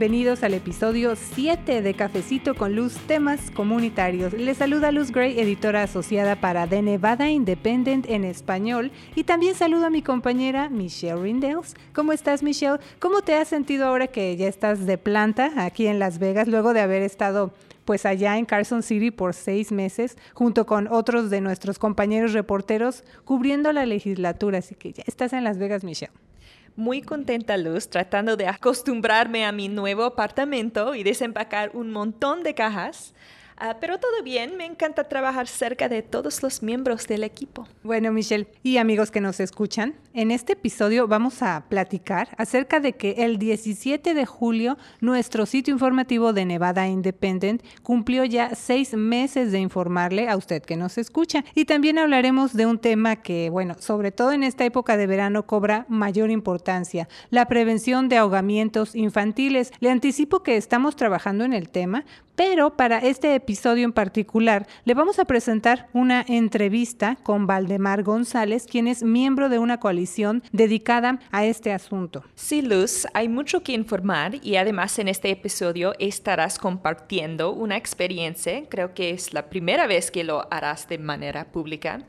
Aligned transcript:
bienvenidos 0.00 0.42
al 0.44 0.54
episodio 0.54 1.14
7 1.14 1.82
de 1.82 1.92
Cafecito 1.92 2.54
con 2.54 2.74
Luz, 2.74 2.96
temas 3.06 3.50
comunitarios. 3.50 4.32
Les 4.32 4.56
saluda 4.56 4.92
Luz 4.92 5.10
Gray, 5.10 5.38
editora 5.38 5.82
asociada 5.82 6.40
para 6.40 6.66
The 6.66 6.80
Nevada 6.80 7.28
Independent 7.28 8.08
en 8.08 8.24
español, 8.24 8.92
y 9.14 9.24
también 9.24 9.54
saludo 9.54 9.84
a 9.84 9.90
mi 9.90 10.00
compañera 10.00 10.70
Michelle 10.70 11.20
Rindels. 11.20 11.74
¿Cómo 11.92 12.14
estás, 12.14 12.42
Michelle? 12.42 12.78
¿Cómo 12.98 13.20
te 13.20 13.34
has 13.34 13.48
sentido 13.48 13.84
ahora 13.84 14.06
que 14.06 14.34
ya 14.38 14.46
estás 14.46 14.86
de 14.86 14.96
planta 14.96 15.52
aquí 15.58 15.86
en 15.86 15.98
Las 15.98 16.18
Vegas, 16.18 16.48
luego 16.48 16.72
de 16.72 16.80
haber 16.80 17.02
estado 17.02 17.52
pues 17.84 18.06
allá 18.06 18.38
en 18.38 18.46
Carson 18.46 18.82
City 18.82 19.10
por 19.10 19.34
seis 19.34 19.70
meses, 19.70 20.16
junto 20.32 20.64
con 20.64 20.88
otros 20.88 21.28
de 21.28 21.42
nuestros 21.42 21.78
compañeros 21.78 22.32
reporteros, 22.32 23.04
cubriendo 23.26 23.70
la 23.74 23.84
legislatura. 23.84 24.60
Así 24.60 24.74
que 24.74 24.94
ya 24.94 25.02
estás 25.06 25.34
en 25.34 25.44
Las 25.44 25.58
Vegas, 25.58 25.84
Michelle. 25.84 26.29
Muy 26.76 27.02
contenta, 27.02 27.56
Luz, 27.56 27.88
tratando 27.88 28.36
de 28.36 28.46
acostumbrarme 28.46 29.44
a 29.44 29.52
mi 29.52 29.68
nuevo 29.68 30.04
apartamento 30.04 30.94
y 30.94 31.02
desempacar 31.02 31.70
un 31.74 31.90
montón 31.90 32.42
de 32.42 32.54
cajas. 32.54 33.14
Ah, 33.62 33.76
pero 33.78 33.98
todo 33.98 34.22
bien, 34.22 34.56
me 34.56 34.64
encanta 34.64 35.04
trabajar 35.04 35.46
cerca 35.46 35.90
de 35.90 36.00
todos 36.00 36.42
los 36.42 36.62
miembros 36.62 37.06
del 37.06 37.24
equipo. 37.24 37.68
Bueno, 37.82 38.10
Michelle 38.10 38.48
y 38.62 38.78
amigos 38.78 39.10
que 39.10 39.20
nos 39.20 39.38
escuchan, 39.38 39.96
en 40.20 40.30
este 40.30 40.52
episodio 40.52 41.08
vamos 41.08 41.42
a 41.42 41.64
platicar 41.70 42.28
acerca 42.36 42.78
de 42.78 42.92
que 42.92 43.12
el 43.24 43.38
17 43.38 44.12
de 44.12 44.26
julio 44.26 44.76
nuestro 45.00 45.46
sitio 45.46 45.72
informativo 45.72 46.34
de 46.34 46.44
Nevada 46.44 46.86
Independent 46.88 47.62
cumplió 47.82 48.26
ya 48.26 48.54
seis 48.54 48.92
meses 48.92 49.50
de 49.50 49.60
informarle 49.60 50.28
a 50.28 50.36
usted 50.36 50.62
que 50.62 50.76
nos 50.76 50.98
escucha. 50.98 51.42
Y 51.54 51.64
también 51.64 51.96
hablaremos 51.96 52.52
de 52.52 52.66
un 52.66 52.78
tema 52.78 53.16
que, 53.16 53.48
bueno, 53.48 53.76
sobre 53.78 54.12
todo 54.12 54.32
en 54.32 54.42
esta 54.42 54.66
época 54.66 54.98
de 54.98 55.06
verano 55.06 55.46
cobra 55.46 55.86
mayor 55.88 56.30
importancia, 56.30 57.08
la 57.30 57.46
prevención 57.46 58.10
de 58.10 58.18
ahogamientos 58.18 58.94
infantiles. 58.94 59.72
Le 59.80 59.90
anticipo 59.90 60.42
que 60.42 60.58
estamos 60.58 60.96
trabajando 60.96 61.44
en 61.44 61.54
el 61.54 61.70
tema, 61.70 62.04
pero 62.34 62.76
para 62.76 62.98
este 62.98 63.34
episodio 63.34 63.84
en 63.84 63.92
particular 63.92 64.66
le 64.84 64.92
vamos 64.92 65.18
a 65.18 65.24
presentar 65.24 65.88
una 65.94 66.24
entrevista 66.28 67.16
con 67.22 67.46
Valdemar 67.46 68.02
González, 68.02 68.66
quien 68.70 68.86
es 68.86 69.02
miembro 69.02 69.48
de 69.48 69.58
una 69.58 69.80
coalición 69.80 70.09
dedicada 70.52 71.20
a 71.30 71.44
este 71.44 71.72
asunto. 71.72 72.24
Sí, 72.34 72.62
Luz, 72.62 73.06
hay 73.14 73.28
mucho 73.28 73.62
que 73.62 73.72
informar 73.72 74.36
y 74.42 74.56
además 74.56 74.98
en 74.98 75.08
este 75.08 75.30
episodio 75.30 75.94
estarás 75.98 76.58
compartiendo 76.58 77.52
una 77.52 77.76
experiencia, 77.76 78.62
creo 78.68 78.94
que 78.94 79.10
es 79.10 79.32
la 79.32 79.48
primera 79.48 79.86
vez 79.86 80.10
que 80.10 80.24
lo 80.24 80.46
harás 80.52 80.88
de 80.88 80.98
manera 80.98 81.52
pública, 81.52 82.04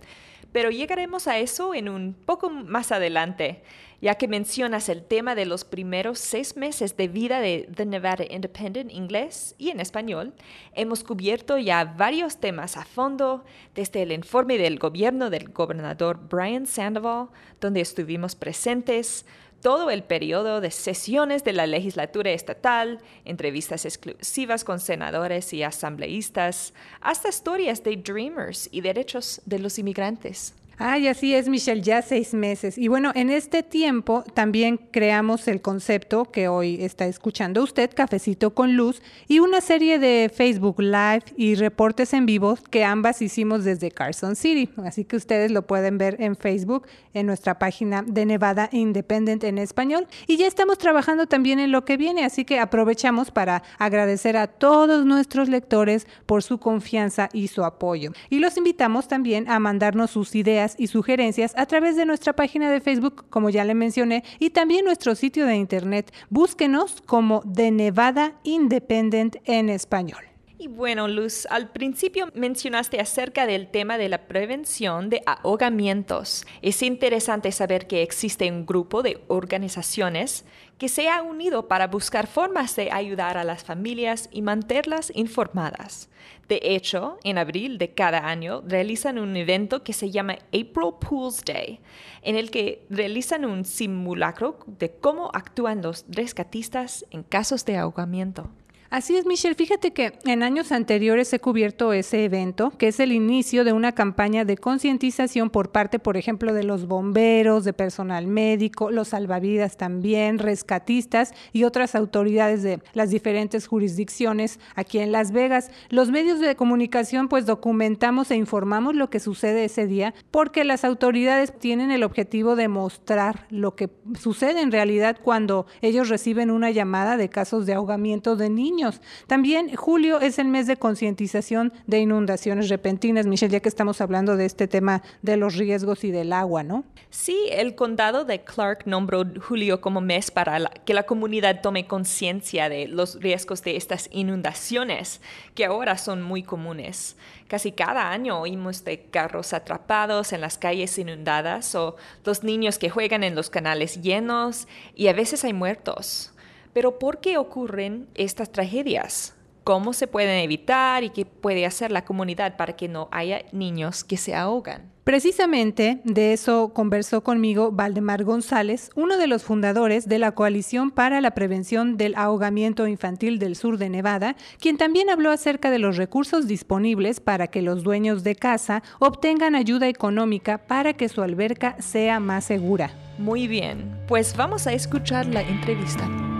pero 0.51 0.69
llegaremos 0.69 1.27
a 1.27 1.39
eso 1.39 1.73
en 1.73 1.89
un 1.89 2.13
poco 2.13 2.49
más 2.49 2.91
adelante 2.91 3.61
ya 4.01 4.15
que 4.15 4.27
mencionas 4.27 4.89
el 4.89 5.03
tema 5.03 5.35
de 5.35 5.45
los 5.45 5.63
primeros 5.63 6.17
seis 6.17 6.57
meses 6.57 6.97
de 6.97 7.07
vida 7.07 7.39
de 7.39 7.69
The 7.73 7.85
Nevada 7.85 8.25
Independent 8.27 8.91
inglés 8.91 9.53
y 9.59 9.69
en 9.69 9.79
español, 9.79 10.33
hemos 10.73 11.03
cubierto 11.03 11.59
ya 11.59 11.85
varios 11.85 12.37
temas 12.37 12.77
a 12.77 12.83
fondo, 12.83 13.45
desde 13.75 14.01
el 14.01 14.11
informe 14.11 14.57
del 14.57 14.79
gobierno 14.79 15.29
del 15.29 15.49
gobernador 15.49 16.19
Brian 16.27 16.65
Sandoval, 16.65 17.29
donde 17.61 17.81
estuvimos 17.81 18.33
presentes, 18.33 19.25
todo 19.61 19.89
el 19.91 20.03
periodo 20.03 20.61
de 20.61 20.71
sesiones 20.71 21.43
de 21.43 21.53
la 21.53 21.67
legislatura 21.67 22.31
estatal, 22.31 22.99
entrevistas 23.25 23.85
exclusivas 23.85 24.63
con 24.63 24.79
senadores 24.79 25.53
y 25.53 25.63
asambleístas, 25.63 26.73
hasta 26.99 27.29
historias 27.29 27.83
de 27.83 27.97
Dreamers 27.97 28.69
y 28.71 28.81
derechos 28.81 29.41
de 29.45 29.59
los 29.59 29.77
inmigrantes. 29.79 30.55
Ay, 30.83 31.07
así 31.07 31.35
es, 31.35 31.47
Michelle, 31.47 31.83
ya 31.83 32.01
seis 32.01 32.33
meses. 32.33 32.75
Y 32.75 32.87
bueno, 32.87 33.11
en 33.13 33.29
este 33.29 33.61
tiempo 33.61 34.23
también 34.33 34.77
creamos 34.89 35.47
el 35.47 35.61
concepto 35.61 36.25
que 36.25 36.47
hoy 36.47 36.83
está 36.83 37.05
escuchando 37.05 37.61
usted, 37.61 37.91
Cafecito 37.93 38.55
con 38.55 38.75
Luz, 38.75 39.03
y 39.27 39.37
una 39.37 39.61
serie 39.61 39.99
de 39.99 40.31
Facebook 40.33 40.81
Live 40.81 41.21
y 41.37 41.53
reportes 41.53 42.15
en 42.15 42.25
vivo 42.25 42.57
que 42.71 42.83
ambas 42.83 43.21
hicimos 43.21 43.63
desde 43.63 43.91
Carson 43.91 44.35
City. 44.35 44.69
Así 44.77 45.05
que 45.05 45.17
ustedes 45.17 45.51
lo 45.51 45.67
pueden 45.67 45.99
ver 45.99 46.15
en 46.19 46.35
Facebook, 46.35 46.87
en 47.13 47.27
nuestra 47.27 47.59
página 47.59 48.01
de 48.01 48.25
Nevada 48.25 48.67
Independent 48.71 49.43
en 49.43 49.59
español. 49.59 50.07
Y 50.25 50.37
ya 50.37 50.47
estamos 50.47 50.79
trabajando 50.79 51.27
también 51.27 51.59
en 51.59 51.71
lo 51.71 51.85
que 51.85 51.95
viene, 51.95 52.25
así 52.25 52.43
que 52.43 52.59
aprovechamos 52.59 53.29
para 53.29 53.61
agradecer 53.77 54.35
a 54.35 54.47
todos 54.47 55.05
nuestros 55.05 55.47
lectores 55.47 56.07
por 56.25 56.41
su 56.41 56.57
confianza 56.57 57.29
y 57.33 57.49
su 57.49 57.63
apoyo. 57.63 58.13
Y 58.31 58.39
los 58.39 58.57
invitamos 58.57 59.07
también 59.07 59.47
a 59.47 59.59
mandarnos 59.59 60.09
sus 60.09 60.33
ideas 60.33 60.70
y 60.77 60.87
sugerencias 60.87 61.53
a 61.55 61.65
través 61.65 61.95
de 61.95 62.05
nuestra 62.05 62.33
página 62.33 62.71
de 62.71 62.81
Facebook, 62.81 63.25
como 63.29 63.49
ya 63.49 63.65
le 63.65 63.73
mencioné, 63.73 64.23
y 64.39 64.51
también 64.51 64.85
nuestro 64.85 65.15
sitio 65.15 65.45
de 65.45 65.55
internet. 65.55 66.13
Búsquenos 66.29 67.01
como 67.05 67.43
The 67.53 67.71
Nevada 67.71 68.33
Independent 68.43 69.37
en 69.45 69.69
español. 69.69 70.30
Y 70.61 70.67
bueno, 70.67 71.07
Luz, 71.07 71.47
al 71.49 71.71
principio 71.71 72.29
mencionaste 72.35 72.99
acerca 72.99 73.47
del 73.47 73.65
tema 73.65 73.97
de 73.97 74.09
la 74.09 74.27
prevención 74.27 75.09
de 75.09 75.23
ahogamientos. 75.25 76.45
Es 76.61 76.83
interesante 76.83 77.51
saber 77.51 77.87
que 77.87 78.03
existe 78.03 78.51
un 78.51 78.67
grupo 78.67 79.01
de 79.01 79.23
organizaciones 79.27 80.45
que 80.77 80.87
se 80.87 81.09
ha 81.09 81.23
unido 81.23 81.67
para 81.67 81.87
buscar 81.87 82.27
formas 82.27 82.75
de 82.75 82.91
ayudar 82.91 83.39
a 83.39 83.43
las 83.43 83.63
familias 83.63 84.29
y 84.31 84.43
mantenerlas 84.43 85.11
informadas. 85.15 86.09
De 86.47 86.59
hecho, 86.61 87.17
en 87.23 87.39
abril 87.39 87.79
de 87.79 87.95
cada 87.95 88.29
año 88.29 88.61
realizan 88.63 89.17
un 89.17 89.35
evento 89.37 89.83
que 89.83 89.93
se 89.93 90.11
llama 90.11 90.37
April 90.49 90.93
Pools 90.99 91.43
Day, 91.43 91.79
en 92.21 92.35
el 92.35 92.51
que 92.51 92.85
realizan 92.91 93.45
un 93.45 93.65
simulacro 93.65 94.59
de 94.67 94.91
cómo 94.91 95.31
actúan 95.33 95.81
los 95.81 96.05
rescatistas 96.07 97.03
en 97.09 97.23
casos 97.23 97.65
de 97.65 97.77
ahogamiento. 97.77 98.51
Así 98.91 99.15
es, 99.15 99.25
Michelle. 99.25 99.55
Fíjate 99.55 99.91
que 99.91 100.19
en 100.25 100.43
años 100.43 100.73
anteriores 100.73 101.31
he 101.31 101.39
cubierto 101.39 101.93
ese 101.93 102.25
evento, 102.25 102.73
que 102.77 102.89
es 102.89 102.99
el 102.99 103.13
inicio 103.13 103.63
de 103.63 103.71
una 103.71 103.93
campaña 103.93 104.43
de 104.43 104.57
concientización 104.57 105.49
por 105.49 105.71
parte, 105.71 105.97
por 105.97 106.17
ejemplo, 106.17 106.53
de 106.53 106.63
los 106.63 106.87
bomberos, 106.89 107.63
de 107.63 107.71
personal 107.71 108.27
médico, 108.27 108.91
los 108.91 109.07
salvavidas 109.07 109.77
también, 109.77 110.39
rescatistas 110.39 111.33
y 111.53 111.63
otras 111.63 111.95
autoridades 111.95 112.63
de 112.63 112.81
las 112.91 113.11
diferentes 113.11 113.65
jurisdicciones 113.65 114.59
aquí 114.75 114.99
en 114.99 115.13
Las 115.13 115.31
Vegas. 115.31 115.71
Los 115.87 116.11
medios 116.11 116.41
de 116.41 116.57
comunicación 116.57 117.29
pues 117.29 117.45
documentamos 117.45 118.29
e 118.29 118.35
informamos 118.35 118.93
lo 118.93 119.09
que 119.09 119.21
sucede 119.21 119.63
ese 119.63 119.87
día 119.87 120.13
porque 120.31 120.65
las 120.65 120.83
autoridades 120.83 121.57
tienen 121.57 121.91
el 121.91 122.03
objetivo 122.03 122.57
de 122.57 122.67
mostrar 122.67 123.47
lo 123.51 123.73
que 123.73 123.89
sucede 124.19 124.59
en 124.59 124.73
realidad 124.73 125.17
cuando 125.23 125.65
ellos 125.81 126.09
reciben 126.09 126.51
una 126.51 126.71
llamada 126.71 127.15
de 127.15 127.29
casos 127.29 127.65
de 127.65 127.75
ahogamiento 127.75 128.35
de 128.35 128.49
niños 128.49 128.80
también 129.27 129.75
julio 129.75 130.19
es 130.19 130.39
el 130.39 130.47
mes 130.47 130.67
de 130.67 130.77
concientización 130.77 131.73
de 131.87 131.99
inundaciones 131.99 132.69
repentinas, 132.69 133.27
Michelle, 133.27 133.51
ya 133.51 133.59
que 133.59 133.69
estamos 133.69 134.01
hablando 134.01 134.37
de 134.37 134.45
este 134.45 134.67
tema 134.67 135.01
de 135.21 135.37
los 135.37 135.55
riesgos 135.55 136.03
y 136.03 136.11
del 136.11 136.33
agua, 136.33 136.63
¿no? 136.63 136.83
Sí, 137.09 137.37
el 137.51 137.75
condado 137.75 138.25
de 138.25 138.43
Clark 138.43 138.83
nombró 138.85 139.23
julio 139.41 139.81
como 139.81 140.01
mes 140.01 140.31
para 140.31 140.59
que 140.85 140.93
la 140.93 141.03
comunidad 141.03 141.61
tome 141.61 141.87
conciencia 141.87 142.69
de 142.69 142.87
los 142.87 143.19
riesgos 143.19 143.61
de 143.63 143.75
estas 143.75 144.09
inundaciones, 144.11 145.21
que 145.55 145.65
ahora 145.65 145.97
son 145.97 146.21
muy 146.21 146.43
comunes. 146.43 147.17
Casi 147.47 147.73
cada 147.73 148.11
año 148.11 148.39
oímos 148.39 148.83
de 148.85 149.01
carros 149.03 149.53
atrapados 149.53 150.31
en 150.31 150.41
las 150.41 150.57
calles 150.57 150.97
inundadas 150.97 151.75
o 151.75 151.97
los 152.23 152.43
niños 152.43 152.79
que 152.79 152.89
juegan 152.89 153.23
en 153.23 153.35
los 153.35 153.49
canales 153.49 154.01
llenos 154.01 154.67
y 154.95 155.07
a 155.07 155.13
veces 155.13 155.43
hay 155.43 155.53
muertos. 155.53 156.33
Pero 156.73 156.99
¿por 156.99 157.19
qué 157.19 157.37
ocurren 157.37 158.07
estas 158.15 158.51
tragedias? 158.51 159.35
¿Cómo 159.63 159.93
se 159.93 160.07
pueden 160.07 160.39
evitar 160.39 161.03
y 161.03 161.11
qué 161.11 161.25
puede 161.25 161.65
hacer 161.65 161.91
la 161.91 162.03
comunidad 162.03 162.57
para 162.57 162.75
que 162.75 162.87
no 162.87 163.09
haya 163.11 163.43
niños 163.51 164.03
que 164.03 164.17
se 164.17 164.33
ahogan? 164.33 164.91
Precisamente 165.03 165.99
de 166.03 166.33
eso 166.33 166.73
conversó 166.73 167.21
conmigo 167.21 167.71
Valdemar 167.71 168.23
González, 168.23 168.91
uno 168.95 169.17
de 169.17 169.27
los 169.27 169.43
fundadores 169.43 170.07
de 170.07 170.19
la 170.19 170.31
Coalición 170.31 170.91
para 170.91 171.21
la 171.21 171.31
Prevención 171.31 171.97
del 171.97 172.15
Ahogamiento 172.15 172.87
Infantil 172.87 173.39
del 173.39 173.55
Sur 173.55 173.77
de 173.77 173.89
Nevada, 173.89 174.35
quien 174.59 174.77
también 174.77 175.09
habló 175.09 175.31
acerca 175.31 175.71
de 175.71 175.79
los 175.79 175.97
recursos 175.97 176.47
disponibles 176.47 177.19
para 177.19 177.47
que 177.47 177.63
los 177.63 177.83
dueños 177.83 178.23
de 178.23 178.35
casa 178.35 178.83
obtengan 178.99 179.55
ayuda 179.55 179.87
económica 179.87 180.59
para 180.59 180.93
que 180.93 181.09
su 181.09 181.23
alberca 181.23 181.75
sea 181.79 182.19
más 182.19 182.45
segura. 182.45 182.91
Muy 183.17 183.47
bien, 183.47 183.97
pues 184.07 184.35
vamos 184.37 184.67
a 184.67 184.73
escuchar 184.73 185.25
la 185.25 185.41
entrevista. 185.41 186.30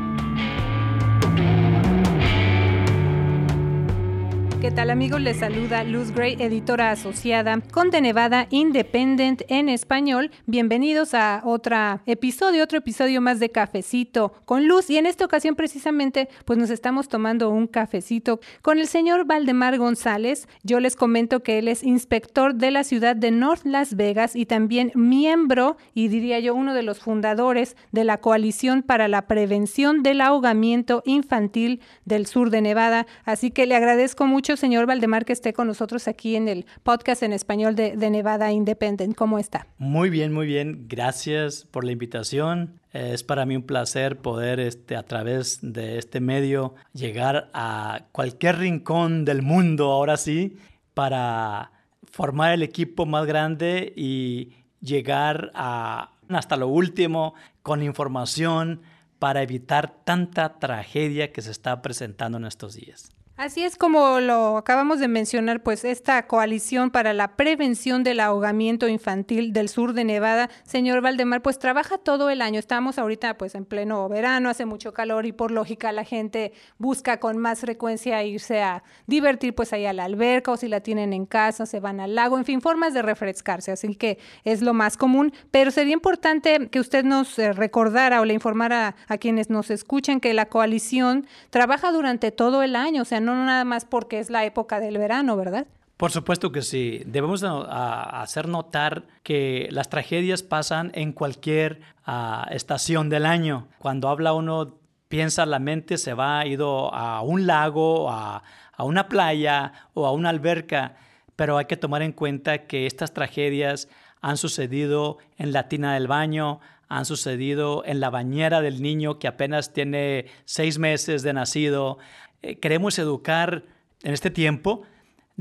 ¿Qué 4.62 4.70
tal 4.70 4.92
amigos? 4.92 5.20
Les 5.20 5.38
saluda 5.38 5.84
Luz 5.84 6.12
Gray, 6.12 6.36
editora 6.38 6.92
asociada 6.92 7.60
con 7.72 7.90
The 7.90 8.00
Nevada 8.00 8.46
Independent 8.52 9.42
en 9.48 9.70
español. 9.70 10.30
Bienvenidos 10.46 11.16
a 11.16 11.42
otro 11.46 12.00
episodio, 12.06 12.64
otro 12.64 12.78
episodio 12.78 13.22
más 13.22 13.40
de 13.40 13.50
Cafecito 13.50 14.34
con 14.46 14.68
Luz. 14.68 14.92
Y 14.92 15.00
en 15.00 15.08
esta 15.08 15.26
ocasión 15.26 15.56
precisamente 15.56 16.30
pues 16.46 16.60
nos 16.60 16.70
estamos 16.70 17.08
tomando 17.08 17.50
un 17.50 17.66
cafecito 17.66 18.40
con 18.62 18.78
el 18.78 18.86
señor 18.86 19.26
Valdemar 19.26 19.80
González. 19.80 20.48
Yo 20.62 20.80
les 20.80 20.96
comento 20.96 21.42
que 21.42 21.58
él 21.58 21.68
es 21.68 21.82
inspector 21.82 22.54
de 22.54 22.70
la 22.70 22.84
ciudad 22.84 23.16
de 23.16 23.32
North 23.32 23.66
Las 23.66 23.96
Vegas 23.96 24.36
y 24.36 24.46
también 24.46 24.92
miembro 24.94 25.78
y 25.96 26.10
diría 26.10 26.40
yo 26.40 26.54
uno 26.54 26.76
de 26.76 26.84
los 26.84 27.00
fundadores 27.00 27.76
de 27.92 28.04
la 28.04 28.20
Coalición 28.20 28.84
para 28.84 29.08
la 29.08 29.24
Prevención 29.24 30.04
del 30.04 30.22
Ahogamiento 30.22 31.02
Infantil 31.08 31.82
del 32.06 32.28
Sur 32.28 32.52
de 32.52 32.62
Nevada. 32.62 33.08
Así 33.26 33.50
que 33.50 33.66
le 33.66 33.74
agradezco 33.74 34.28
mucho 34.28 34.51
señor 34.58 34.86
Valdemar, 34.86 35.26
que 35.26 35.34
esté 35.34 35.54
con 35.54 35.68
nosotros 35.68 36.08
aquí 36.08 36.36
en 36.36 36.48
el 36.48 36.66
podcast 36.84 37.24
en 37.24 37.34
español 37.34 37.76
de, 37.76 37.96
Nevada 38.10 38.52
Independent. 38.52 39.16
¿Cómo 39.16 39.40
está? 39.40 39.68
Muy 39.78 40.10
bien, 40.10 40.34
muy 40.34 40.46
bien. 40.46 40.86
Gracias 40.88 41.66
por 41.70 41.84
la 41.84 41.92
invitación. 41.92 42.80
Es 42.92 43.24
para 43.24 43.46
mí 43.46 43.56
un 43.56 43.64
placer 43.64 44.18
poder 44.18 44.60
este, 44.60 44.96
a 44.96 45.04
través 45.04 45.60
de 45.62 45.98
este 45.98 46.20
medio 46.20 46.76
llegar 46.94 47.50
a 47.54 48.06
cualquier 48.12 48.58
rincón 48.58 49.26
del 49.26 49.42
mundo, 49.42 49.92
ahora 49.92 50.18
sí, 50.18 50.58
para 50.94 51.72
formar 52.04 52.54
el 52.54 52.64
equipo 52.64 53.06
más 53.06 53.26
grande 53.26 53.94
y 53.96 54.54
llegar 54.82 55.52
a, 55.54 56.12
hasta 56.30 56.58
lo 56.58 56.68
último 56.68 57.34
con 57.64 57.84
información 57.84 58.82
para 59.20 59.44
evitar 59.44 60.04
tanta 60.04 60.60
tragedia 60.60 61.32
que 61.32 61.42
se 61.42 61.52
está 61.52 61.82
presentando 61.82 62.38
en 62.38 62.46
estos 62.46 62.74
días. 62.74 63.12
Así 63.42 63.64
es 63.64 63.76
como 63.76 64.20
lo 64.20 64.56
acabamos 64.56 65.00
de 65.00 65.08
mencionar, 65.08 65.64
pues 65.64 65.84
esta 65.84 66.28
coalición 66.28 66.92
para 66.92 67.12
la 67.12 67.36
prevención 67.38 68.04
del 68.04 68.20
ahogamiento 68.20 68.88
infantil 68.88 69.52
del 69.52 69.68
sur 69.68 69.94
de 69.94 70.04
Nevada, 70.04 70.52
señor 70.62 71.02
Valdemar, 71.02 71.42
pues 71.42 71.58
trabaja 71.58 71.98
todo 71.98 72.30
el 72.30 72.44
año. 72.44 72.60
Estamos 72.60 73.00
ahorita 73.00 73.40
pues 73.40 73.56
en 73.56 73.66
pleno 73.66 74.08
verano, 74.10 74.52
hace 74.52 74.68
mucho 74.68 74.94
calor 74.94 75.26
y 75.26 75.32
por 75.32 75.50
lógica 75.50 75.92
la 75.92 76.04
gente 76.04 76.54
busca 76.78 77.20
con 77.20 77.40
más 77.40 77.62
frecuencia 77.62 78.24
irse 78.24 78.62
a 78.62 78.84
divertir 79.08 79.56
pues 79.56 79.74
ahí 79.74 79.88
a 79.88 79.94
la 79.94 80.04
alberca 80.04 80.52
o 80.52 80.58
si 80.58 80.68
la 80.68 80.82
tienen 80.82 81.12
en 81.12 81.26
casa, 81.26 81.66
se 81.66 81.80
van 81.80 82.00
al 82.00 82.14
lago, 82.14 82.38
en 82.38 82.46
fin, 82.46 82.62
formas 82.62 82.94
de 82.94 83.02
refrescarse, 83.02 83.72
así 83.72 83.96
que 83.96 84.20
es 84.44 84.62
lo 84.62 84.76
más 84.76 84.98
común, 84.98 85.34
pero 85.50 85.72
sería 85.72 85.94
importante 85.94 86.68
que 86.68 86.80
usted 86.80 87.04
nos 87.04 87.40
eh, 87.40 87.54
recordara 87.54 88.22
o 88.22 88.26
le 88.26 88.36
informara 88.36 88.96
a 89.08 89.18
quienes 89.18 89.50
nos 89.50 89.72
escuchan 89.72 90.20
que 90.20 90.36
la 90.36 90.46
coalición 90.46 91.26
trabaja 91.50 91.92
durante 91.92 92.30
todo 92.30 92.62
el 92.62 92.76
año, 92.76 93.02
o 93.02 93.06
sea, 93.06 93.20
no 93.20 93.31
no 93.36 93.46
nada 93.46 93.66
más 93.66 93.86
porque 93.86 94.20
es 94.20 94.30
la 94.30 94.46
época 94.46 94.80
del 94.80 94.98
verano, 94.98 95.36
¿verdad? 95.36 95.68
Por 95.98 96.12
supuesto 96.12 96.52
que 96.52 96.64
sí. 96.64 97.04
Debemos 97.06 97.44
hacer 97.44 98.48
notar 98.48 99.04
que 99.22 99.68
las 99.72 99.90
tragedias 99.90 100.42
pasan 100.42 100.92
en 100.96 101.14
cualquier 101.14 101.82
ah, 102.06 102.48
estación 102.50 103.10
del 103.10 103.26
año. 103.26 103.68
Cuando 103.78 104.10
habla 104.10 104.34
uno, 104.34 104.80
piensa 105.10 105.46
la 105.46 105.60
mente, 105.60 106.00
se 106.00 106.16
va 106.16 106.40
a 106.40 106.48
ido 106.48 106.92
a 106.94 107.22
un 107.22 107.46
lago, 107.46 108.10
a, 108.10 108.42
a 108.74 108.84
una 108.84 109.08
playa 109.10 109.74
o 109.94 110.08
a 110.08 110.12
una 110.12 110.30
alberca, 110.30 110.96
pero 111.36 111.60
hay 111.60 111.66
que 111.66 111.78
tomar 111.78 112.02
en 112.02 112.14
cuenta 112.14 112.66
que 112.66 112.88
estas 112.88 113.14
tragedias 113.14 113.88
han 114.22 114.38
sucedido 114.38 115.20
en 115.38 115.52
la 115.52 115.68
tina 115.68 115.94
del 115.94 116.08
baño, 116.08 116.62
han 116.88 117.06
sucedido 117.06 117.84
en 117.86 118.00
la 118.00 118.10
bañera 118.10 118.62
del 118.62 118.82
niño 118.82 119.20
que 119.20 119.28
apenas 119.28 119.72
tiene 119.72 120.26
seis 120.46 120.78
meses 120.78 121.24
de 121.24 121.34
nacido, 121.34 122.00
eh, 122.42 122.58
queremos 122.58 122.98
educar 123.00 123.64
en 124.04 124.14
este 124.14 124.32
tiempo 124.32 124.84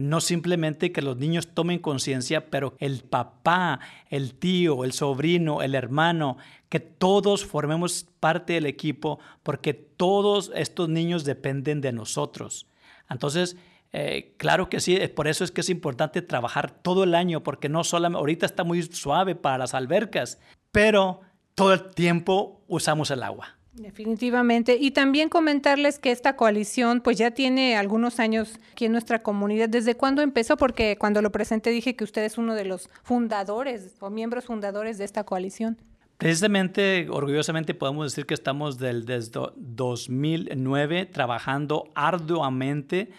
no 0.01 0.21
simplemente 0.21 0.93
que 0.93 1.03
los 1.03 1.19
niños 1.19 1.49
tomen 1.49 1.79
conciencia, 1.79 2.49
pero 2.49 2.75
el 2.79 3.03
papá, 3.03 3.81
el 4.09 4.35
tío, 4.35 4.85
el 4.85 4.93
sobrino, 4.93 5.63
el 5.63 5.75
hermano, 5.75 6.39
que 6.71 6.81
todos 6.81 7.45
formemos 7.45 8.07
parte 8.19 8.55
del 8.55 8.67
equipo, 8.67 9.19
porque 9.43 9.75
todos 9.75 10.53
estos 10.55 10.89
niños 10.89 11.25
dependen 11.25 11.83
de 11.83 11.93
nosotros. 11.93 12.67
Entonces, 13.11 13.57
eh, 13.93 14.33
claro 14.39 14.71
que 14.71 14.81
sí, 14.81 14.97
por 15.09 15.29
eso 15.29 15.45
es 15.45 15.51
que 15.51 15.61
es 15.61 15.69
importante 15.69 16.23
trabajar 16.23 16.71
todo 16.71 17.05
el 17.05 17.15
año, 17.15 17.43
porque 17.43 17.69
no 17.69 17.85
solamente, 17.85 18.21
ahorita 18.21 18.47
está 18.47 18.65
muy 18.65 18.83
suave 18.85 19.35
para 19.35 19.59
las 19.59 19.75
albercas, 19.75 20.39
pero 20.73 21.21
todo 21.55 21.75
el 21.75 21.93
tiempo 21.93 22.63
usamos 22.69 23.11
el 23.11 23.23
agua. 23.23 23.60
Definitivamente. 23.81 24.77
Y 24.79 24.91
también 24.91 25.31
comentarles 25.31 25.99
que 25.99 26.11
esta 26.11 26.37
coalición 26.37 27.01
pues 27.01 27.17
ya 27.17 27.31
tiene 27.31 27.77
algunos 27.77 28.21
años 28.21 28.59
aquí 28.73 28.85
en 28.85 28.93
nuestra 28.93 29.23
comunidad. 29.23 29.71
¿Desde 29.71 29.95
cuándo 29.95 30.21
empezó? 30.21 30.59
Porque 30.59 30.97
cuando 30.99 31.23
lo 31.23 31.33
presenté 31.33 31.71
dije 31.71 31.97
que 31.97 32.05
usted 32.05 32.23
es 32.25 32.37
uno 32.37 32.55
de 32.55 32.67
los 32.67 32.91
fundadores 33.03 33.97
o 34.01 34.11
miembros 34.11 34.45
fundadores 34.45 34.99
de 34.99 35.05
esta 35.05 35.25
coalición. 35.25 35.79
Precisamente, 36.19 37.09
orgullosamente 37.09 37.73
podemos 37.73 38.13
decir 38.13 38.27
que 38.27 38.35
estamos 38.35 38.79
del, 38.79 39.07
desde 39.07 39.41
2009 39.57 41.07
trabajando 41.07 41.85
arduamente 41.95 43.11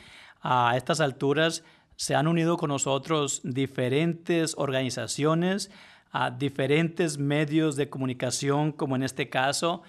a 0.44 0.76
estas 0.78 1.00
alturas. 1.02 1.64
Se 1.96 2.14
han 2.14 2.28
unido 2.28 2.58
con 2.58 2.70
nosotros 2.70 3.42
diferentes 3.44 4.54
organizaciones, 4.56 5.72
a 6.12 6.30
diferentes 6.30 7.18
medios 7.18 7.76
de 7.76 7.90
comunicación, 7.90 8.72
como 8.72 8.96
en 8.96 9.02
este 9.02 9.30
caso, 9.30 9.82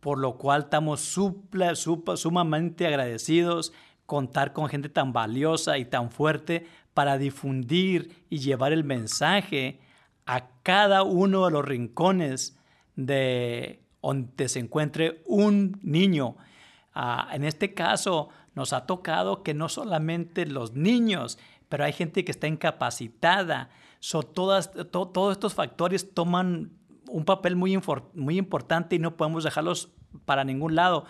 por 0.00 0.18
lo 0.18 0.38
cual 0.38 0.62
estamos 0.62 1.00
sumamente 1.00 2.86
agradecidos 2.86 3.72
contar 4.06 4.52
con 4.52 4.68
gente 4.68 4.88
tan 4.88 5.12
valiosa 5.12 5.76
y 5.76 5.84
tan 5.84 6.10
fuerte 6.10 6.66
para 6.94 7.18
difundir 7.18 8.24
y 8.30 8.38
llevar 8.38 8.72
el 8.72 8.82
mensaje 8.84 9.80
a 10.24 10.48
cada 10.62 11.02
uno 11.02 11.44
de 11.44 11.50
los 11.50 11.64
rincones 11.64 12.58
de 12.96 13.82
donde 14.00 14.48
se 14.48 14.60
encuentre 14.60 15.22
un 15.26 15.78
niño. 15.82 16.36
Ah, 16.94 17.28
en 17.32 17.44
este 17.44 17.74
caso, 17.74 18.30
nos 18.54 18.72
ha 18.72 18.86
tocado 18.86 19.42
que 19.42 19.54
no 19.54 19.68
solamente 19.68 20.46
los 20.46 20.72
niños, 20.72 21.38
pero 21.68 21.84
hay 21.84 21.92
gente 21.92 22.24
que 22.24 22.32
está 22.32 22.46
incapacitada. 22.46 23.70
todas, 24.34 24.70
todos 24.90 25.32
estos 25.32 25.54
factores 25.54 26.14
toman 26.14 26.77
un 27.08 27.24
papel 27.24 27.56
muy, 27.56 27.78
muy 28.14 28.38
importante 28.38 28.96
y 28.96 28.98
no 28.98 29.16
podemos 29.16 29.44
dejarlos 29.44 29.92
para 30.24 30.44
ningún 30.44 30.74
lado. 30.74 31.04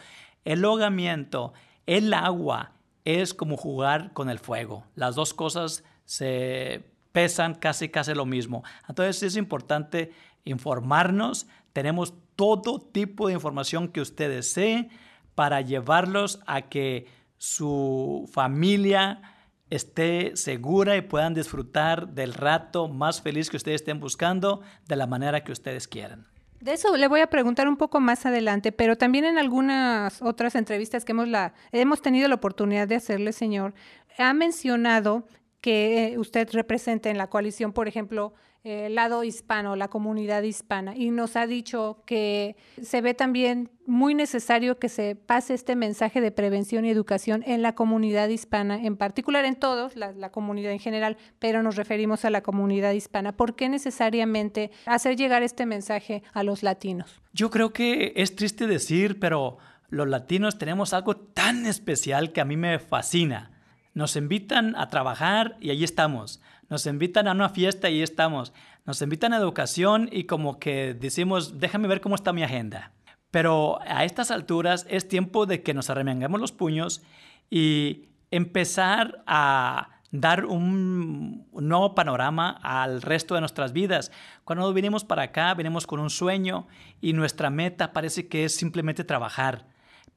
El 0.44 0.64
ahogamiento, 0.64 1.52
el 1.86 2.12
agua, 2.14 2.72
es 3.04 3.32
como 3.32 3.56
jugar 3.56 4.12
con 4.12 4.28
el 4.28 4.38
fuego. 4.38 4.84
Las 4.94 5.14
dos 5.14 5.32
cosas 5.32 5.82
se 6.04 6.84
pesan 7.12 7.54
casi, 7.54 7.88
casi 7.88 8.12
lo 8.14 8.26
mismo. 8.26 8.64
Entonces 8.88 9.22
es 9.22 9.36
importante 9.36 10.12
informarnos. 10.44 11.46
Tenemos 11.72 12.14
todo 12.36 12.80
tipo 12.80 13.28
de 13.28 13.34
información 13.34 13.88
que 13.88 14.00
ustedes 14.00 14.54
desee 14.54 14.90
para 15.34 15.60
llevarlos 15.60 16.40
a 16.46 16.62
que 16.62 17.06
su 17.38 18.28
familia 18.32 19.22
esté 19.70 20.36
segura 20.36 20.96
y 20.96 21.02
puedan 21.02 21.34
disfrutar 21.34 22.08
del 22.08 22.34
rato 22.34 22.88
más 22.88 23.20
feliz 23.20 23.50
que 23.50 23.56
ustedes 23.56 23.82
estén 23.82 24.00
buscando 24.00 24.62
de 24.86 24.96
la 24.96 25.06
manera 25.06 25.44
que 25.44 25.52
ustedes 25.52 25.88
quieran. 25.88 26.26
De 26.60 26.72
eso 26.72 26.96
le 26.96 27.06
voy 27.06 27.20
a 27.20 27.28
preguntar 27.28 27.68
un 27.68 27.76
poco 27.76 28.00
más 28.00 28.26
adelante, 28.26 28.72
pero 28.72 28.96
también 28.96 29.24
en 29.24 29.38
algunas 29.38 30.20
otras 30.22 30.56
entrevistas 30.56 31.04
que 31.04 31.12
hemos, 31.12 31.28
la, 31.28 31.54
hemos 31.70 32.02
tenido 32.02 32.26
la 32.28 32.34
oportunidad 32.34 32.88
de 32.88 32.96
hacerle, 32.96 33.32
señor, 33.32 33.74
ha 34.18 34.32
mencionado 34.34 35.24
que 35.60 36.12
eh, 36.12 36.18
usted 36.18 36.48
representa 36.52 37.10
en 37.10 37.18
la 37.18 37.28
coalición, 37.28 37.72
por 37.72 37.86
ejemplo, 37.86 38.34
el 38.64 38.94
lado 38.94 39.24
hispano, 39.24 39.76
la 39.76 39.88
comunidad 39.88 40.42
hispana, 40.42 40.96
y 40.96 41.10
nos 41.10 41.36
ha 41.36 41.46
dicho 41.46 42.02
que 42.06 42.56
se 42.82 43.00
ve 43.00 43.14
también 43.14 43.70
muy 43.86 44.14
necesario 44.14 44.78
que 44.78 44.88
se 44.88 45.16
pase 45.16 45.54
este 45.54 45.76
mensaje 45.76 46.20
de 46.20 46.30
prevención 46.30 46.84
y 46.84 46.90
educación 46.90 47.42
en 47.46 47.62
la 47.62 47.74
comunidad 47.74 48.28
hispana, 48.28 48.82
en 48.82 48.96
particular 48.96 49.44
en 49.44 49.56
todos, 49.56 49.96
la, 49.96 50.12
la 50.12 50.30
comunidad 50.30 50.72
en 50.72 50.80
general, 50.80 51.16
pero 51.38 51.62
nos 51.62 51.76
referimos 51.76 52.24
a 52.24 52.30
la 52.30 52.42
comunidad 52.42 52.92
hispana. 52.92 53.36
¿Por 53.36 53.54
qué 53.54 53.68
necesariamente 53.68 54.70
hacer 54.86 55.16
llegar 55.16 55.42
este 55.42 55.64
mensaje 55.64 56.22
a 56.32 56.42
los 56.42 56.62
latinos? 56.62 57.20
Yo 57.32 57.50
creo 57.50 57.72
que 57.72 58.12
es 58.16 58.34
triste 58.36 58.66
decir, 58.66 59.18
pero 59.18 59.58
los 59.88 60.08
latinos 60.08 60.58
tenemos 60.58 60.92
algo 60.92 61.16
tan 61.16 61.64
especial 61.64 62.32
que 62.32 62.40
a 62.40 62.44
mí 62.44 62.56
me 62.56 62.78
fascina 62.78 63.52
nos 63.98 64.14
invitan 64.14 64.76
a 64.76 64.88
trabajar 64.88 65.56
y 65.60 65.70
allí 65.70 65.82
estamos. 65.82 66.40
Nos 66.68 66.86
invitan 66.86 67.28
a 67.28 67.32
una 67.32 67.48
fiesta 67.48 67.88
y 67.90 68.02
estamos. 68.02 68.52
Nos 68.84 69.00
invitan 69.02 69.32
a 69.32 69.38
educación 69.38 70.08
y 70.12 70.24
como 70.24 70.58
que 70.58 70.94
decimos, 70.94 71.58
déjame 71.58 71.88
ver 71.88 72.00
cómo 72.00 72.14
está 72.14 72.32
mi 72.32 72.42
agenda. 72.42 72.92
Pero 73.30 73.80
a 73.82 74.04
estas 74.04 74.30
alturas 74.30 74.86
es 74.88 75.08
tiempo 75.08 75.46
de 75.46 75.62
que 75.62 75.74
nos 75.74 75.90
arremangamos 75.90 76.40
los 76.40 76.52
puños 76.52 77.02
y 77.50 78.08
empezar 78.30 79.22
a 79.26 79.90
dar 80.10 80.46
un, 80.46 81.46
nuevo 81.52 81.94
panorama 81.94 82.58
al 82.62 83.02
resto 83.02 83.34
de 83.34 83.40
nuestras 83.40 83.72
vidas. 83.72 84.10
Cuando 84.44 84.72
vinimos 84.72 85.04
para 85.04 85.22
acá, 85.22 85.52
venimos 85.54 85.86
con 85.86 86.00
un 86.00 86.10
sueño 86.10 86.66
y 87.00 87.12
nuestra 87.12 87.50
meta 87.50 87.92
parece 87.92 88.28
que 88.28 88.44
es 88.44 88.54
simplemente 88.54 89.04
trabajar 89.04 89.66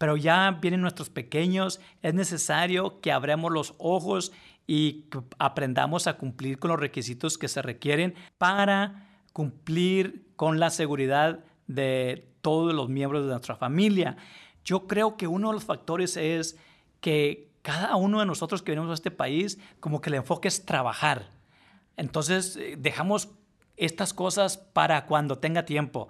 pero 0.02 0.18
ya 0.18 0.58
vienen 0.60 0.82
nuestros 0.82 1.12
pequeños, 1.12 1.80
es 2.02 2.16
necesario 2.16 3.02
que 3.02 3.12
abramos 3.12 3.52
los 3.52 3.76
ojos 3.78 4.32
y 4.72 5.04
aprendamos 5.38 6.08
a 6.08 6.14
cumplir 6.14 6.58
con 6.58 6.72
los 6.72 6.80
requisitos 6.80 7.38
que 7.38 7.50
se 7.50 7.62
requieren 7.62 8.16
para 8.38 9.06
cumplir 9.34 10.32
con 10.38 10.62
la 10.62 10.70
seguridad 10.70 11.44
de 11.68 12.32
todos 12.40 12.74
los 12.74 12.88
miembros 12.88 13.24
de 13.24 13.32
nuestra 13.32 13.58
familia. 13.58 14.16
Yo 14.64 14.88
creo 14.88 15.18
que 15.18 15.28
uno 15.28 15.50
de 15.50 15.56
los 15.56 15.66
factores 15.66 16.16
es 16.16 16.56
que 17.02 17.52
cada 17.64 17.98
uno 17.98 18.22
de 18.22 18.26
nosotros 18.26 18.62
que 18.62 18.72
venimos 18.72 18.92
a 18.92 18.94
este 18.94 19.12
país, 19.12 19.60
como 19.82 20.00
que 20.00 20.10
el 20.10 20.16
enfoque 20.16 20.48
es 20.48 20.66
trabajar. 20.66 21.28
Entonces 21.98 22.56
eh, 22.56 22.78
dejamos 22.80 23.28
estas 23.76 24.14
cosas 24.14 24.58
para 24.58 25.06
cuando 25.06 25.38
tenga 25.38 25.66
tiempo. 25.66 26.08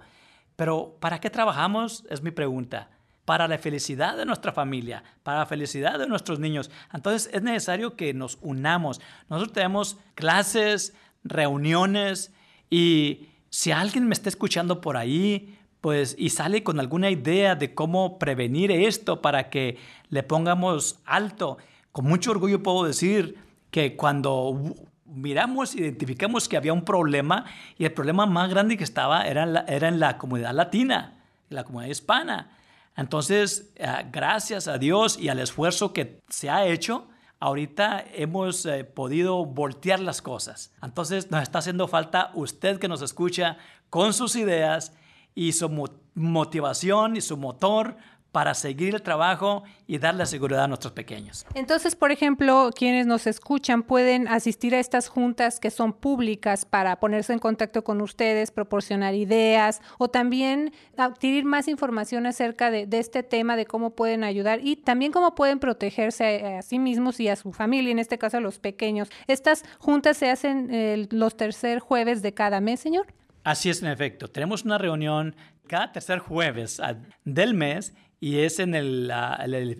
Pero 0.54 0.98
¿para 1.00 1.18
qué 1.18 1.30
trabajamos? 1.30 2.04
Es 2.08 2.22
mi 2.22 2.30
pregunta. 2.30 2.90
Para 3.24 3.46
la 3.46 3.58
felicidad 3.58 4.16
de 4.16 4.26
nuestra 4.26 4.52
familia, 4.52 5.04
para 5.22 5.40
la 5.40 5.46
felicidad 5.46 5.98
de 5.98 6.08
nuestros 6.08 6.40
niños. 6.40 6.70
Entonces 6.92 7.30
es 7.32 7.42
necesario 7.42 7.96
que 7.96 8.14
nos 8.14 8.38
unamos. 8.42 9.00
Nosotros 9.28 9.52
tenemos 9.52 9.98
clases, 10.14 10.94
reuniones 11.24 12.32
y 12.68 13.28
si 13.50 13.70
alguien 13.70 14.08
me 14.08 14.14
está 14.14 14.28
escuchando 14.28 14.80
por 14.80 14.96
ahí, 14.96 15.58
pues 15.80 16.14
y 16.18 16.30
sale 16.30 16.62
con 16.62 16.80
alguna 16.80 17.10
idea 17.10 17.54
de 17.54 17.74
cómo 17.74 18.18
prevenir 18.18 18.70
esto 18.70 19.20
para 19.20 19.50
que 19.50 19.78
le 20.08 20.22
pongamos 20.22 21.00
alto, 21.04 21.58
con 21.90 22.06
mucho 22.06 22.30
orgullo 22.30 22.62
puedo 22.62 22.84
decir 22.84 23.36
que 23.70 23.96
cuando 23.96 24.74
miramos, 25.06 25.74
identificamos 25.74 26.48
que 26.48 26.56
había 26.56 26.72
un 26.72 26.84
problema 26.84 27.44
y 27.78 27.84
el 27.84 27.92
problema 27.92 28.26
más 28.26 28.48
grande 28.48 28.76
que 28.76 28.84
estaba 28.84 29.26
era 29.26 29.42
en 29.66 30.00
la, 30.00 30.18
comunidad 30.18 30.54
latina, 30.54 31.20
en 31.50 31.56
la 31.56 31.64
comunidad 31.64 31.90
hispana. 31.90 32.50
Entonces, 32.96 33.72
eh, 33.76 33.86
gracias 34.10 34.68
a 34.68 34.78
Dios 34.78 35.18
y 35.18 35.28
al 35.28 35.38
esfuerzo 35.38 35.92
que 35.92 36.20
se 36.28 36.50
ha 36.50 36.66
hecho, 36.66 37.08
ahorita 37.40 38.04
hemos 38.14 38.66
eh, 38.66 38.84
podido 38.84 39.44
voltear 39.44 40.00
las 40.00 40.22
cosas. 40.22 40.72
Entonces, 40.82 41.30
nos 41.30 41.42
está 41.42 41.58
haciendo 41.58 41.88
falta 41.88 42.30
usted 42.34 42.78
que 42.78 42.88
nos 42.88 43.02
escucha 43.02 43.56
con 43.90 44.12
sus 44.12 44.36
ideas 44.36 44.92
y 45.34 45.52
su 45.52 45.88
motivación 46.14 47.16
y 47.16 47.20
su 47.20 47.36
motor 47.36 47.96
para 48.32 48.54
seguir 48.54 48.94
el 48.94 49.02
trabajo 49.02 49.62
y 49.86 49.98
darle 49.98 50.24
seguridad 50.24 50.64
a 50.64 50.68
nuestros 50.68 50.94
pequeños. 50.94 51.44
Entonces, 51.54 51.94
por 51.94 52.10
ejemplo, 52.10 52.70
quienes 52.74 53.06
nos 53.06 53.26
escuchan 53.26 53.82
pueden 53.82 54.26
asistir 54.26 54.74
a 54.74 54.80
estas 54.80 55.08
juntas 55.08 55.60
que 55.60 55.70
son 55.70 55.92
públicas 55.92 56.64
para 56.64 56.98
ponerse 56.98 57.34
en 57.34 57.38
contacto 57.38 57.84
con 57.84 58.00
ustedes, 58.00 58.50
proporcionar 58.50 59.14
ideas 59.14 59.82
o 59.98 60.08
también 60.08 60.72
adquirir 60.96 61.44
más 61.44 61.68
información 61.68 62.26
acerca 62.26 62.70
de, 62.70 62.88
este 62.92 63.22
tema, 63.22 63.54
de 63.54 63.66
cómo 63.66 63.90
pueden 63.90 64.24
ayudar 64.24 64.60
y 64.62 64.76
también 64.76 65.12
cómo 65.12 65.34
pueden 65.34 65.58
protegerse 65.58 66.56
a, 66.56 66.62
sí 66.62 66.78
mismos 66.78 67.20
y 67.20 67.28
a 67.28 67.36
su 67.36 67.52
familia, 67.52 67.92
en 67.92 67.98
este 67.98 68.16
caso 68.16 68.38
a 68.38 68.40
los 68.40 68.58
pequeños. 68.58 69.10
¿Estas 69.26 69.62
juntas 69.78 70.16
se 70.16 70.30
hacen 70.30 70.68
eh, 70.72 71.06
los 71.10 71.36
tercer 71.36 71.80
jueves 71.80 72.22
de 72.22 72.32
cada 72.32 72.60
mes, 72.62 72.80
señor? 72.80 73.06
Así 73.44 73.68
es, 73.68 73.82
en 73.82 73.88
efecto. 73.88 74.28
Tenemos 74.28 74.64
una 74.64 74.78
reunión 74.78 75.34
cada 75.66 75.92
tercer 75.92 76.18
jueves 76.20 76.80
del 77.24 77.54
mes 77.54 77.94
y 78.22 78.38
es 78.38 78.60
en 78.60 78.76
el, 78.76 79.10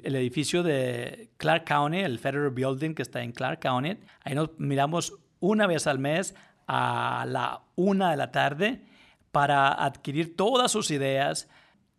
edificio 0.02 0.64
de 0.64 1.30
Clark 1.36 1.64
County, 1.64 1.98
el 1.98 2.18
Federal 2.18 2.50
Building 2.50 2.92
que 2.92 3.02
está 3.02 3.22
en 3.22 3.30
Clark 3.30 3.60
County. 3.60 3.96
Ahí 4.24 4.34
nos 4.34 4.50
miramos 4.58 5.14
una 5.38 5.68
vez 5.68 5.86
al 5.86 6.00
mes 6.00 6.34
a 6.66 7.24
la 7.28 7.62
una 7.76 8.10
de 8.10 8.16
la 8.16 8.32
tarde 8.32 8.82
para 9.30 9.72
adquirir 9.72 10.36
todas 10.36 10.72
sus 10.72 10.90
ideas, 10.90 11.48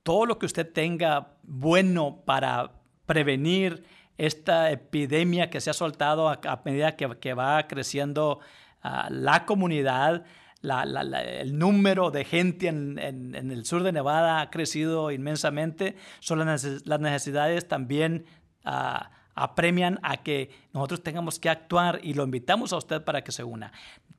todo 0.03 0.25
lo 0.25 0.37
que 0.37 0.45
usted 0.45 0.69
tenga 0.69 1.37
bueno 1.43 2.23
para 2.25 2.73
prevenir 3.05 3.85
esta 4.17 4.69
epidemia 4.69 5.49
que 5.49 5.61
se 5.61 5.69
ha 5.69 5.73
soltado 5.73 6.27
a, 6.27 6.61
medida 6.65 6.97
que, 6.97 7.33
va 7.33 7.67
creciendo 7.67 8.41
ah, 8.81 9.07
la 9.09 9.45
comunidad 9.45 10.25
el 10.63 11.57
número 11.57 12.09
de 12.09 12.23
gente 12.23 12.67
en, 12.67 12.97
el 12.97 13.65
sur 13.65 13.83
de 13.83 13.91
Nevada 13.91 14.39
ha 14.39 14.49
crecido 14.49 15.11
inmensamente, 15.11 15.95
son 16.19 16.39
las, 16.39 16.65
necesidades 16.99 17.67
también 17.67 18.25
ah, 18.63 19.11
apremian 19.35 19.99
a 20.03 20.17
que 20.23 20.51
nosotros 20.73 21.03
tengamos 21.03 21.39
que 21.39 21.49
actuar 21.49 21.99
y 22.01 22.13
lo 22.13 22.23
invitamos 22.23 22.71
a 22.71 22.77
usted 22.77 23.03
para 23.03 23.23
que 23.23 23.31
se 23.31 23.43
una. 23.43 23.73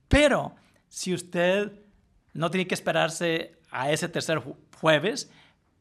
Pero 0.08 0.54
si 0.88 1.14
usted 1.14 1.72
no 2.34 2.50
tiene 2.50 2.66
que 2.66 2.74
esperarse 2.74 3.56
a 3.70 3.90
ese 3.90 4.08
tercer 4.08 4.42
jueves, 4.78 5.30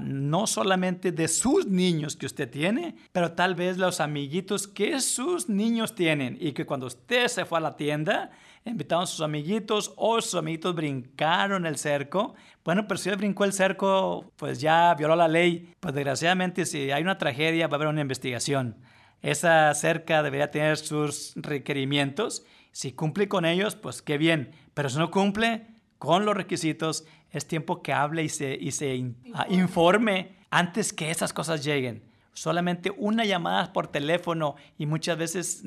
no 0.01 0.47
solamente 0.47 1.11
de 1.11 1.27
sus 1.27 1.65
niños 1.65 2.15
que 2.15 2.25
usted 2.25 2.49
tiene, 2.49 2.95
pero 3.11 3.31
tal 3.31 3.55
vez 3.55 3.77
los 3.77 3.99
amiguitos 3.99 4.67
que 4.67 4.99
sus 4.99 5.49
niños 5.49 5.95
tienen 5.95 6.37
y 6.39 6.51
que 6.51 6.65
cuando 6.65 6.87
usted 6.87 7.27
se 7.27 7.45
fue 7.45 7.57
a 7.57 7.61
la 7.61 7.75
tienda, 7.75 8.31
invitaron 8.65 9.03
a 9.03 9.07
sus 9.07 9.21
amiguitos 9.21 9.93
o 9.95 10.21
sus 10.21 10.35
amiguitos 10.35 10.75
brincaron 10.75 11.65
el 11.65 11.77
cerco. 11.77 12.35
Bueno, 12.63 12.87
pero 12.87 12.97
si 12.97 13.09
él 13.09 13.15
brincó 13.15 13.45
el 13.45 13.53
cerco, 13.53 14.31
pues 14.35 14.59
ya 14.59 14.93
violó 14.95 15.15
la 15.15 15.27
ley. 15.27 15.73
Pues 15.79 15.93
desgraciadamente 15.93 16.65
si 16.65 16.91
hay 16.91 17.01
una 17.01 17.17
tragedia 17.17 17.67
va 17.67 17.73
a 17.73 17.75
haber 17.77 17.87
una 17.87 18.01
investigación. 18.01 18.77
Esa 19.21 19.73
cerca 19.73 20.23
debería 20.23 20.51
tener 20.51 20.77
sus 20.77 21.33
requerimientos 21.35 22.45
si 22.71 22.91
cumple 22.93 23.27
con 23.27 23.45
ellos, 23.45 23.75
pues 23.75 24.01
qué 24.01 24.17
bien, 24.17 24.51
pero 24.73 24.89
si 24.89 24.97
no 24.97 25.11
cumple 25.11 25.67
con 25.97 26.25
los 26.25 26.35
requisitos, 26.35 27.05
es 27.31 27.47
tiempo 27.47 27.81
que 27.81 27.93
hable 27.93 28.23
y 28.23 28.29
se, 28.29 28.55
y 28.59 28.71
se 28.71 29.13
ah, 29.33 29.45
informe 29.49 30.37
antes 30.49 30.93
que 30.93 31.11
esas 31.11 31.33
cosas 31.33 31.63
lleguen. 31.63 32.03
Solamente 32.33 32.91
una 32.97 33.25
llamada 33.25 33.73
por 33.73 33.87
teléfono 33.87 34.55
y 34.77 34.85
muchas 34.85 35.17
veces 35.17 35.63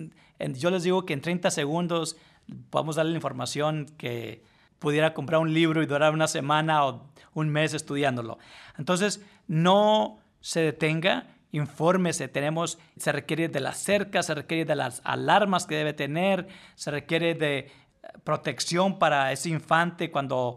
yo 0.55 0.71
les 0.71 0.83
digo 0.83 1.05
que 1.05 1.13
en 1.13 1.21
30 1.21 1.51
segundos 1.51 2.17
podemos 2.71 2.97
darle 2.97 3.13
la 3.13 3.19
información 3.19 3.87
que 3.99 4.43
pudiera 4.79 5.15
comprar 5.15 5.41
un 5.41 5.53
libro 5.53 5.83
y 5.83 5.87
durar 5.87 6.13
una 6.13 6.27
semana 6.27 6.85
o 6.87 7.09
un 7.35 7.51
mes 7.51 7.75
estudiándolo. 7.75 8.39
Entonces, 8.79 9.25
no 9.47 10.19
se 10.41 10.61
detenga 10.61 11.29
infórmese, 11.53 12.29
tenemos, 12.29 12.79
se 12.97 13.13
requiere 13.13 13.49
de 13.49 13.61
la 13.61 13.73
cerca, 13.73 14.23
se 14.23 14.35
requiere 14.35 14.65
de 14.65 14.75
las 14.75 15.01
alarmas 15.05 15.67
que 15.67 15.77
debe 15.77 15.93
tener, 15.93 16.49
se 16.75 16.91
requiere 16.91 17.35
de 17.35 17.59
eh, 17.59 17.69
protección 18.25 18.99
para 18.99 19.31
ese 19.33 19.51
infante 19.51 20.11
cuando 20.11 20.57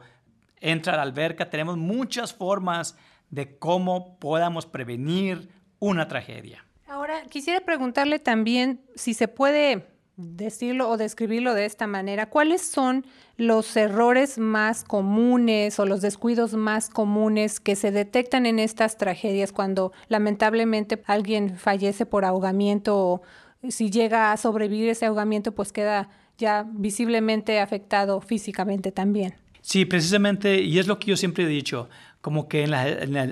entra 0.59 0.93
a 0.93 0.95
la 0.97 1.03
alberca. 1.03 1.49
Tenemos 1.49 1.77
muchas 1.77 2.33
formas 2.33 2.97
de 3.29 3.57
cómo 3.57 4.17
podamos 4.19 4.65
prevenir 4.65 5.49
una 5.79 6.07
tragedia. 6.07 6.65
Ahora, 6.87 7.23
quisiera 7.29 7.59
preguntarle 7.61 8.19
también 8.19 8.81
si 8.95 9.13
se 9.13 9.27
puede 9.27 9.94
decirlo 10.17 10.89
o 10.89 10.97
describirlo 10.97 11.53
de 11.53 11.65
esta 11.65 11.87
manera, 11.87 12.29
¿cuáles 12.29 12.61
son 12.61 13.05
los 13.37 13.75
errores 13.75 14.37
más 14.37 14.83
comunes 14.83 15.79
o 15.79 15.85
los 15.85 16.01
descuidos 16.01 16.53
más 16.53 16.89
comunes 16.89 17.59
que 17.59 17.75
se 17.75 17.91
detectan 17.91 18.45
en 18.45 18.59
estas 18.59 18.97
tragedias 18.97 19.51
cuando 19.51 19.91
lamentablemente 20.07 21.01
alguien 21.05 21.57
fallece 21.57 22.05
por 22.05 22.23
ahogamiento 22.23 22.97
o 22.97 23.21
si 23.69 23.89
llega 23.89 24.31
a 24.31 24.37
sobrevivir 24.37 24.89
ese 24.89 25.05
ahogamiento, 25.05 25.53
pues 25.53 25.71
queda 25.71 26.09
ya 26.37 26.65
visiblemente 26.69 27.59
afectado 27.59 28.21
físicamente 28.21 28.91
también. 28.91 29.35
Sí, 29.61 29.85
precisamente, 29.85 30.61
y 30.61 30.79
es 30.79 30.87
lo 30.87 30.99
que 30.99 31.07
yo 31.07 31.17
siempre 31.17 31.45
he 31.45 31.47
dicho, 31.47 31.89
como 32.21 32.47
que 32.47 32.63
en, 32.63 32.71
las 32.71 32.87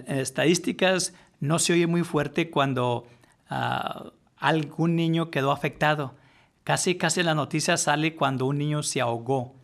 estadísticas 0.08 1.14
no 1.40 1.60
se 1.60 1.74
oye 1.74 1.88
muy 1.88 2.04
fuerte 2.04 2.50
cuando 2.50 3.06
ah, 3.50 4.12
algún 4.38 4.96
niño 4.96 5.30
quedó 5.30 5.52
afectado. 5.52 6.16
Casi, 6.64 6.96
casi 6.96 7.24
la 7.24 7.36
noticia 7.36 7.76
sale 7.78 8.16
cuando 8.16 8.46
un 8.46 8.58
niño 8.58 8.84
se 8.84 9.02
ahogó, 9.02 9.56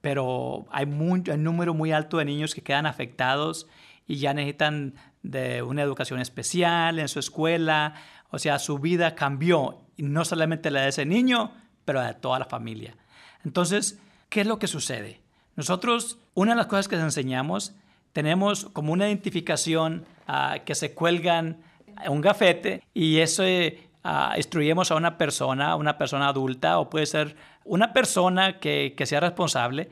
pero 0.00 0.66
hay 0.70 0.84
un 0.84 1.22
número 1.44 1.74
muy 1.74 1.92
alto 1.92 2.18
de 2.18 2.24
niños 2.24 2.54
que 2.54 2.62
quedan 2.62 2.86
afectados 2.86 3.68
y 4.06 4.16
ya 4.16 4.34
necesitan 4.34 4.94
de 5.22 5.62
una 5.62 5.82
educación 5.82 6.20
especial 6.20 6.98
en 6.98 7.08
su 7.08 7.20
escuela, 7.20 7.94
o 8.30 8.38
sea, 8.38 8.58
su 8.58 8.78
vida 8.78 9.14
cambió, 9.14 9.78
no 9.96 10.24
solamente 10.24 10.70
la 10.70 10.82
de 10.82 10.88
ese 10.88 11.06
niño, 11.06 11.52
pero 11.84 12.00
de 12.00 12.14
toda 12.14 12.38
la 12.38 12.46
familia. 12.46 12.96
Entonces, 13.44 14.00
¿qué 14.28 14.40
es 14.40 14.46
lo 14.46 14.58
que 14.58 14.66
sucede? 14.66 15.20
Nosotros, 15.54 16.18
una 16.34 16.52
de 16.52 16.56
las 16.56 16.66
cosas 16.66 16.88
que 16.88 16.96
les 16.96 17.04
enseñamos, 17.04 17.74
tenemos 18.12 18.66
como 18.72 18.92
una 18.92 19.06
identificación 19.06 20.04
ah, 20.26 20.58
que 20.64 20.74
se 20.74 20.94
cuelgan 20.94 21.58
un 22.08 22.20
gafete 22.20 22.82
y 22.94 23.18
eso 23.18 23.44
uh, 24.04 24.36
instruimos 24.36 24.90
a 24.90 24.96
una 24.96 25.18
persona, 25.18 25.76
una 25.76 25.98
persona 25.98 26.28
adulta 26.28 26.78
o 26.78 26.90
puede 26.90 27.06
ser 27.06 27.36
una 27.64 27.92
persona 27.92 28.58
que, 28.58 28.94
que 28.96 29.06
sea 29.06 29.20
responsable 29.20 29.90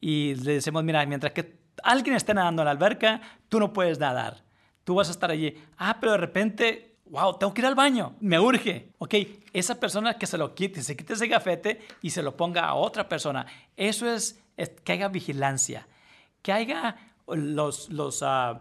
y 0.00 0.34
le 0.36 0.54
decimos, 0.54 0.82
mira, 0.82 1.04
mientras 1.06 1.32
que 1.32 1.60
alguien 1.82 2.16
esté 2.16 2.34
nadando 2.34 2.62
en 2.62 2.66
la 2.66 2.72
alberca, 2.72 3.20
tú 3.48 3.60
no 3.60 3.72
puedes 3.72 3.98
nadar. 3.98 4.42
Tú 4.84 4.94
vas 4.94 5.08
a 5.08 5.12
estar 5.12 5.30
allí. 5.30 5.54
Ah, 5.76 5.98
pero 6.00 6.12
de 6.12 6.18
repente, 6.18 6.96
wow, 7.06 7.38
tengo 7.38 7.52
que 7.52 7.60
ir 7.60 7.66
al 7.66 7.74
baño, 7.74 8.16
me 8.20 8.40
urge. 8.40 8.92
Ok, 8.98 9.14
esa 9.52 9.78
persona 9.78 10.14
que 10.14 10.26
se 10.26 10.38
lo 10.38 10.54
quite, 10.54 10.82
se 10.82 10.96
quite 10.96 11.12
ese 11.12 11.26
gafete 11.26 11.80
y 12.02 12.10
se 12.10 12.22
lo 12.22 12.36
ponga 12.36 12.64
a 12.64 12.74
otra 12.74 13.08
persona. 13.08 13.46
Eso 13.76 14.10
es, 14.10 14.42
que 14.84 14.92
haya 14.92 15.08
vigilancia, 15.08 15.86
que 16.42 16.52
haya 16.52 16.96
los, 17.26 17.88
los 17.90 18.20
uh, 18.22 18.58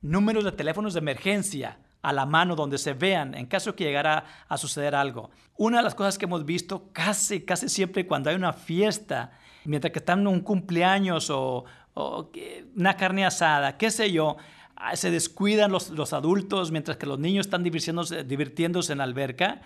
números 0.00 0.44
de 0.44 0.52
teléfonos 0.52 0.94
de 0.94 1.00
emergencia 1.00 1.78
a 2.02 2.12
la 2.12 2.26
mano 2.26 2.56
donde 2.56 2.78
se 2.78 2.94
vean 2.94 3.34
en 3.34 3.46
caso 3.46 3.74
que 3.74 3.84
llegara 3.84 4.24
a 4.48 4.56
suceder 4.56 4.94
algo. 4.94 5.30
Una 5.56 5.78
de 5.78 5.82
las 5.84 5.94
cosas 5.94 6.16
que 6.18 6.24
hemos 6.24 6.44
visto 6.44 6.90
casi, 6.92 7.42
casi 7.42 7.68
siempre 7.68 8.06
cuando 8.06 8.30
hay 8.30 8.36
una 8.36 8.52
fiesta, 8.52 9.32
mientras 9.64 9.92
que 9.92 9.98
están 9.98 10.20
en 10.20 10.26
un 10.28 10.40
cumpleaños 10.40 11.30
o, 11.30 11.64
o 11.94 12.30
una 12.76 12.96
carne 12.96 13.26
asada, 13.26 13.76
qué 13.76 13.90
sé 13.90 14.10
yo, 14.10 14.36
ah, 14.76 14.96
se 14.96 15.10
descuidan 15.10 15.70
los, 15.70 15.90
los 15.90 16.12
adultos 16.12 16.70
mientras 16.70 16.96
que 16.96 17.06
los 17.06 17.18
niños 17.18 17.46
están 17.46 17.62
divirtiéndose, 17.62 18.24
divirtiéndose 18.24 18.92
en 18.92 18.98
la 18.98 19.04
alberca 19.04 19.60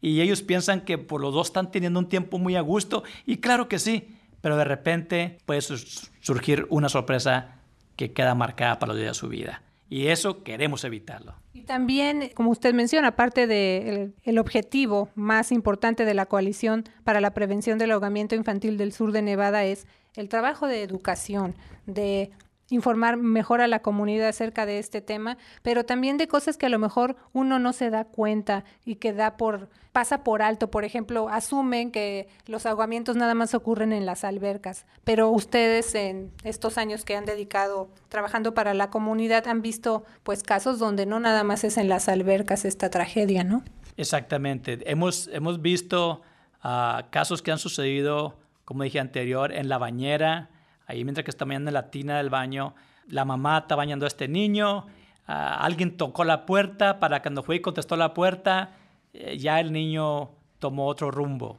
y 0.00 0.20
ellos 0.20 0.42
piensan 0.42 0.82
que 0.82 0.98
por 0.98 1.20
los 1.20 1.34
dos 1.34 1.48
están 1.48 1.70
teniendo 1.70 1.98
un 1.98 2.08
tiempo 2.08 2.38
muy 2.38 2.56
a 2.56 2.60
gusto 2.60 3.02
y 3.26 3.38
claro 3.38 3.68
que 3.68 3.78
sí, 3.78 4.14
pero 4.40 4.56
de 4.56 4.64
repente 4.64 5.38
puede 5.46 5.62
surgir 5.62 6.66
una 6.70 6.88
sorpresa 6.88 7.56
que 7.96 8.12
queda 8.12 8.34
marcada 8.34 8.78
para 8.78 8.92
los 8.92 9.00
días 9.00 9.16
de 9.16 9.20
su 9.20 9.28
vida. 9.28 9.62
Y 9.90 10.08
eso 10.08 10.42
queremos 10.42 10.84
evitarlo. 10.84 11.34
Y 11.54 11.62
también, 11.62 12.30
como 12.34 12.50
usted 12.50 12.74
menciona, 12.74 13.08
aparte 13.08 13.46
del 13.46 14.14
el 14.22 14.38
objetivo 14.38 15.08
más 15.14 15.50
importante 15.50 16.04
de 16.04 16.14
la 16.14 16.26
coalición 16.26 16.84
para 17.04 17.20
la 17.20 17.32
prevención 17.32 17.78
del 17.78 17.92
ahogamiento 17.92 18.34
infantil 18.34 18.76
del 18.76 18.92
sur 18.92 19.12
de 19.12 19.22
Nevada 19.22 19.64
es 19.64 19.86
el 20.14 20.28
trabajo 20.28 20.66
de 20.66 20.82
educación, 20.82 21.54
de 21.86 22.30
informar 22.70 23.16
mejor 23.16 23.60
a 23.60 23.66
la 23.66 23.80
comunidad 23.80 24.28
acerca 24.28 24.66
de 24.66 24.78
este 24.78 25.00
tema, 25.00 25.38
pero 25.62 25.84
también 25.84 26.18
de 26.18 26.28
cosas 26.28 26.56
que 26.56 26.66
a 26.66 26.70
lo 26.70 26.78
mejor 26.78 27.16
uno 27.32 27.58
no 27.58 27.72
se 27.72 27.90
da 27.90 28.04
cuenta 28.04 28.64
y 28.84 28.96
que 28.96 29.12
da 29.12 29.36
por 29.36 29.68
pasa 29.92 30.22
por 30.22 30.42
alto, 30.42 30.70
por 30.70 30.84
ejemplo, 30.84 31.28
asumen 31.28 31.90
que 31.90 32.28
los 32.46 32.66
ahogamientos 32.66 33.16
nada 33.16 33.34
más 33.34 33.52
ocurren 33.54 33.92
en 33.92 34.06
las 34.06 34.22
albercas, 34.22 34.86
pero 35.02 35.28
ustedes 35.30 35.94
en 35.96 36.30
estos 36.44 36.78
años 36.78 37.04
que 37.04 37.16
han 37.16 37.24
dedicado 37.24 37.88
trabajando 38.08 38.54
para 38.54 38.74
la 38.74 38.90
comunidad 38.90 39.48
han 39.48 39.60
visto 39.60 40.04
pues 40.22 40.44
casos 40.44 40.78
donde 40.78 41.04
no 41.04 41.18
nada 41.18 41.42
más 41.42 41.64
es 41.64 41.78
en 41.78 41.88
las 41.88 42.08
albercas 42.08 42.64
esta 42.64 42.90
tragedia, 42.90 43.42
¿no? 43.42 43.64
Exactamente. 43.96 44.78
Hemos 44.88 45.28
hemos 45.32 45.60
visto 45.60 46.22
uh, 46.62 47.02
casos 47.10 47.42
que 47.42 47.50
han 47.50 47.58
sucedido, 47.58 48.38
como 48.64 48.84
dije 48.84 49.00
anterior, 49.00 49.52
en 49.52 49.68
la 49.68 49.78
bañera, 49.78 50.50
ahí 50.88 51.04
mientras 51.04 51.24
que 51.24 51.30
está 51.30 51.44
bañando 51.44 51.68
en 51.68 51.74
la 51.74 51.90
tina 51.90 52.16
del 52.16 52.30
baño, 52.30 52.74
la 53.06 53.24
mamá 53.24 53.58
está 53.58 53.76
bañando 53.76 54.06
a 54.06 54.08
este 54.08 54.26
niño, 54.26 54.86
alguien 55.26 55.96
tocó 55.96 56.24
la 56.24 56.46
puerta 56.46 56.98
para 56.98 57.22
cuando 57.22 57.42
fue 57.42 57.56
y 57.56 57.60
contestó 57.60 57.96
la 57.96 58.14
puerta, 58.14 58.70
eh, 59.12 59.36
ya 59.38 59.60
el 59.60 59.72
niño 59.72 60.30
tomó 60.58 60.86
otro 60.86 61.10
rumbo. 61.10 61.58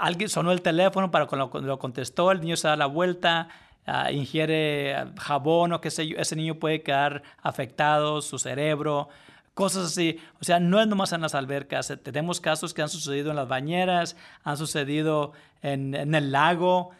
Alguien 0.00 0.28
sonó 0.28 0.50
el 0.50 0.60
teléfono 0.60 1.10
para 1.10 1.26
cuando 1.26 1.60
lo 1.60 1.78
contestó, 1.78 2.32
el 2.32 2.40
niño 2.40 2.56
se 2.56 2.66
da 2.66 2.74
la 2.74 2.86
vuelta, 2.86 3.48
ah, 3.86 4.10
ingiere 4.10 4.96
jabón 5.18 5.72
o 5.72 5.80
qué 5.80 5.90
sé 5.90 6.08
yo, 6.08 6.16
ese 6.18 6.34
niño 6.34 6.56
puede 6.56 6.82
quedar 6.82 7.22
afectado, 7.40 8.20
su 8.22 8.38
cerebro, 8.38 9.08
cosas 9.54 9.86
así. 9.86 10.18
O 10.40 10.44
sea, 10.44 10.58
no 10.58 10.80
es 10.80 10.88
nomás 10.88 11.12
en 11.12 11.20
las 11.20 11.34
albercas. 11.34 11.92
Tenemos 12.02 12.40
casos 12.40 12.74
que 12.74 12.82
han 12.82 12.88
sucedido 12.88 13.30
en 13.30 13.36
las 13.36 13.46
bañeras, 13.46 14.16
han 14.42 14.56
sucedido 14.56 15.32
en 15.62 15.94
el 15.94 16.32
lago. 16.32 16.90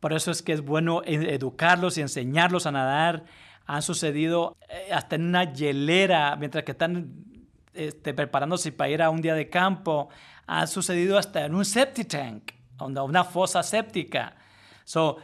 Por 0.00 0.14
eso 0.14 0.30
es 0.30 0.42
que 0.42 0.52
es 0.52 0.62
bueno 0.62 1.02
educarlos 1.04 1.98
y 1.98 2.00
enseñarlos 2.00 2.66
a 2.66 2.72
nadar. 2.72 3.24
Han 3.66 3.82
sucedido 3.82 4.56
eh, 4.68 4.92
hasta 4.92 5.16
en 5.16 5.26
una 5.26 5.52
hielera, 5.52 6.34
mientras 6.36 6.64
que 6.64 6.72
están 6.72 7.12
este, 7.74 8.14
preparándose 8.14 8.72
para 8.72 8.90
ir 8.90 9.02
a 9.02 9.10
un 9.10 9.20
día 9.20 9.34
de 9.34 9.48
campo. 9.48 10.08
Ha 10.46 10.66
sucedido 10.66 11.18
hasta 11.18 11.44
en 11.44 11.54
un 11.54 11.64
septic 11.64 12.08
tank, 12.08 12.52
una 12.80 13.24
fosa 13.24 13.62
séptica. 13.62 14.34
So, 14.84 15.18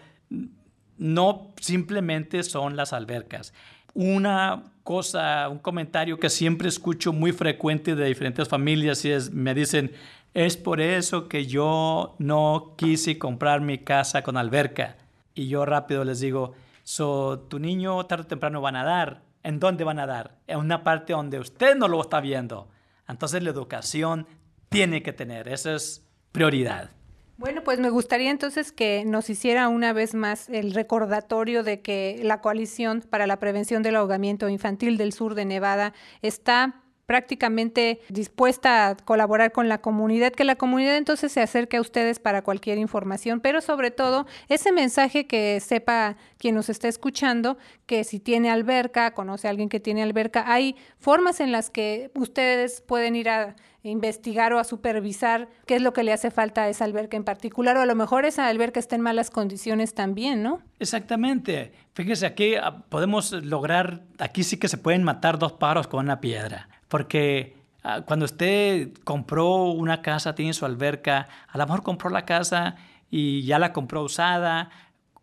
no 0.98 1.54
simplemente 1.60 2.42
son 2.42 2.76
las 2.76 2.92
albercas. 2.92 3.52
Una 3.94 4.62
cosa, 4.82 5.48
un 5.48 5.58
comentario 5.58 6.18
que 6.18 6.30
siempre 6.30 6.68
escucho 6.68 7.12
muy 7.12 7.32
frecuente 7.32 7.94
de 7.94 8.06
diferentes 8.06 8.48
familias 8.48 9.04
y 9.04 9.10
es, 9.10 9.32
me 9.32 9.54
dicen, 9.54 9.92
es 10.36 10.58
por 10.58 10.82
eso 10.82 11.28
que 11.28 11.46
yo 11.46 12.14
no 12.18 12.74
quise 12.76 13.18
comprar 13.18 13.62
mi 13.62 13.78
casa 13.78 14.22
con 14.22 14.36
alberca. 14.36 14.98
Y 15.34 15.48
yo 15.48 15.64
rápido 15.64 16.04
les 16.04 16.20
digo, 16.20 16.52
so, 16.82 17.38
tu 17.48 17.58
niño 17.58 18.04
tarde 18.04 18.24
o 18.24 18.26
temprano 18.26 18.60
va 18.60 18.68
a 18.68 18.72
nadar. 18.72 19.22
¿En 19.42 19.58
dónde 19.58 19.84
va 19.84 19.92
a 19.92 19.94
nadar? 19.94 20.36
En 20.46 20.58
una 20.58 20.84
parte 20.84 21.14
donde 21.14 21.38
usted 21.38 21.74
no 21.74 21.88
lo 21.88 22.02
está 22.02 22.20
viendo. 22.20 22.68
Entonces 23.08 23.42
la 23.42 23.48
educación 23.48 24.26
tiene 24.68 25.02
que 25.02 25.14
tener, 25.14 25.48
esa 25.48 25.74
es 25.74 26.06
prioridad. 26.32 26.90
Bueno, 27.38 27.62
pues 27.64 27.80
me 27.80 27.88
gustaría 27.88 28.30
entonces 28.30 28.72
que 28.72 29.06
nos 29.06 29.30
hiciera 29.30 29.68
una 29.68 29.94
vez 29.94 30.14
más 30.14 30.50
el 30.50 30.74
recordatorio 30.74 31.62
de 31.62 31.80
que 31.80 32.20
la 32.22 32.42
Coalición 32.42 33.02
para 33.08 33.26
la 33.26 33.38
Prevención 33.38 33.82
del 33.82 33.96
Ahogamiento 33.96 34.50
Infantil 34.50 34.98
del 34.98 35.14
Sur 35.14 35.34
de 35.34 35.46
Nevada 35.46 35.94
está 36.20 36.82
prácticamente 37.06 38.00
dispuesta 38.08 38.88
a 38.88 38.96
colaborar 38.96 39.52
con 39.52 39.68
la 39.68 39.78
comunidad, 39.78 40.32
que 40.32 40.44
la 40.44 40.56
comunidad 40.56 40.96
entonces 40.96 41.32
se 41.32 41.40
acerque 41.40 41.76
a 41.76 41.80
ustedes 41.80 42.18
para 42.18 42.42
cualquier 42.42 42.78
información, 42.78 43.40
pero 43.40 43.60
sobre 43.60 43.90
todo 43.90 44.26
ese 44.48 44.72
mensaje 44.72 45.26
que 45.26 45.60
sepa 45.60 46.16
quien 46.38 46.54
nos 46.54 46.68
está 46.68 46.88
escuchando, 46.88 47.56
que 47.86 48.04
si 48.04 48.18
tiene 48.18 48.50
alberca, 48.50 49.12
conoce 49.14 49.46
a 49.46 49.50
alguien 49.50 49.68
que 49.68 49.80
tiene 49.80 50.02
alberca, 50.02 50.44
hay 50.52 50.76
formas 50.98 51.40
en 51.40 51.52
las 51.52 51.70
que 51.70 52.10
ustedes 52.14 52.80
pueden 52.80 53.16
ir 53.16 53.28
a 53.28 53.56
investigar 53.82 54.52
o 54.52 54.58
a 54.58 54.64
supervisar 54.64 55.48
qué 55.66 55.76
es 55.76 55.82
lo 55.82 55.92
que 55.92 56.02
le 56.02 56.12
hace 56.12 56.30
falta 56.30 56.64
a 56.64 56.68
esa 56.68 56.84
alberca 56.84 57.16
en 57.16 57.24
particular, 57.24 57.76
o 57.76 57.80
a 57.80 57.86
lo 57.86 57.94
mejor 57.94 58.24
esa 58.24 58.48
alberca 58.48 58.80
está 58.80 58.96
en 58.96 59.02
malas 59.02 59.30
condiciones 59.30 59.94
también, 59.94 60.42
¿no? 60.42 60.60
Exactamente. 60.80 61.72
Fíjese, 61.94 62.26
aquí 62.26 62.56
ah, 62.56 62.84
podemos 62.88 63.32
lograr, 63.32 64.02
aquí 64.18 64.42
sí 64.42 64.58
que 64.58 64.68
se 64.68 64.78
pueden 64.78 65.04
matar 65.04 65.38
dos 65.38 65.52
paros 65.52 65.86
con 65.86 66.04
una 66.04 66.20
piedra. 66.20 66.68
Porque 66.88 67.56
ah, 67.82 68.02
cuando 68.06 68.24
usted 68.24 68.92
compró 69.04 69.64
una 69.64 70.02
casa, 70.02 70.34
tiene 70.34 70.52
su 70.52 70.64
alberca, 70.64 71.28
a 71.48 71.58
lo 71.58 71.64
mejor 71.66 71.82
compró 71.82 72.10
la 72.10 72.24
casa 72.24 72.76
y 73.10 73.44
ya 73.44 73.58
la 73.58 73.72
compró 73.72 74.02
usada, 74.02 74.70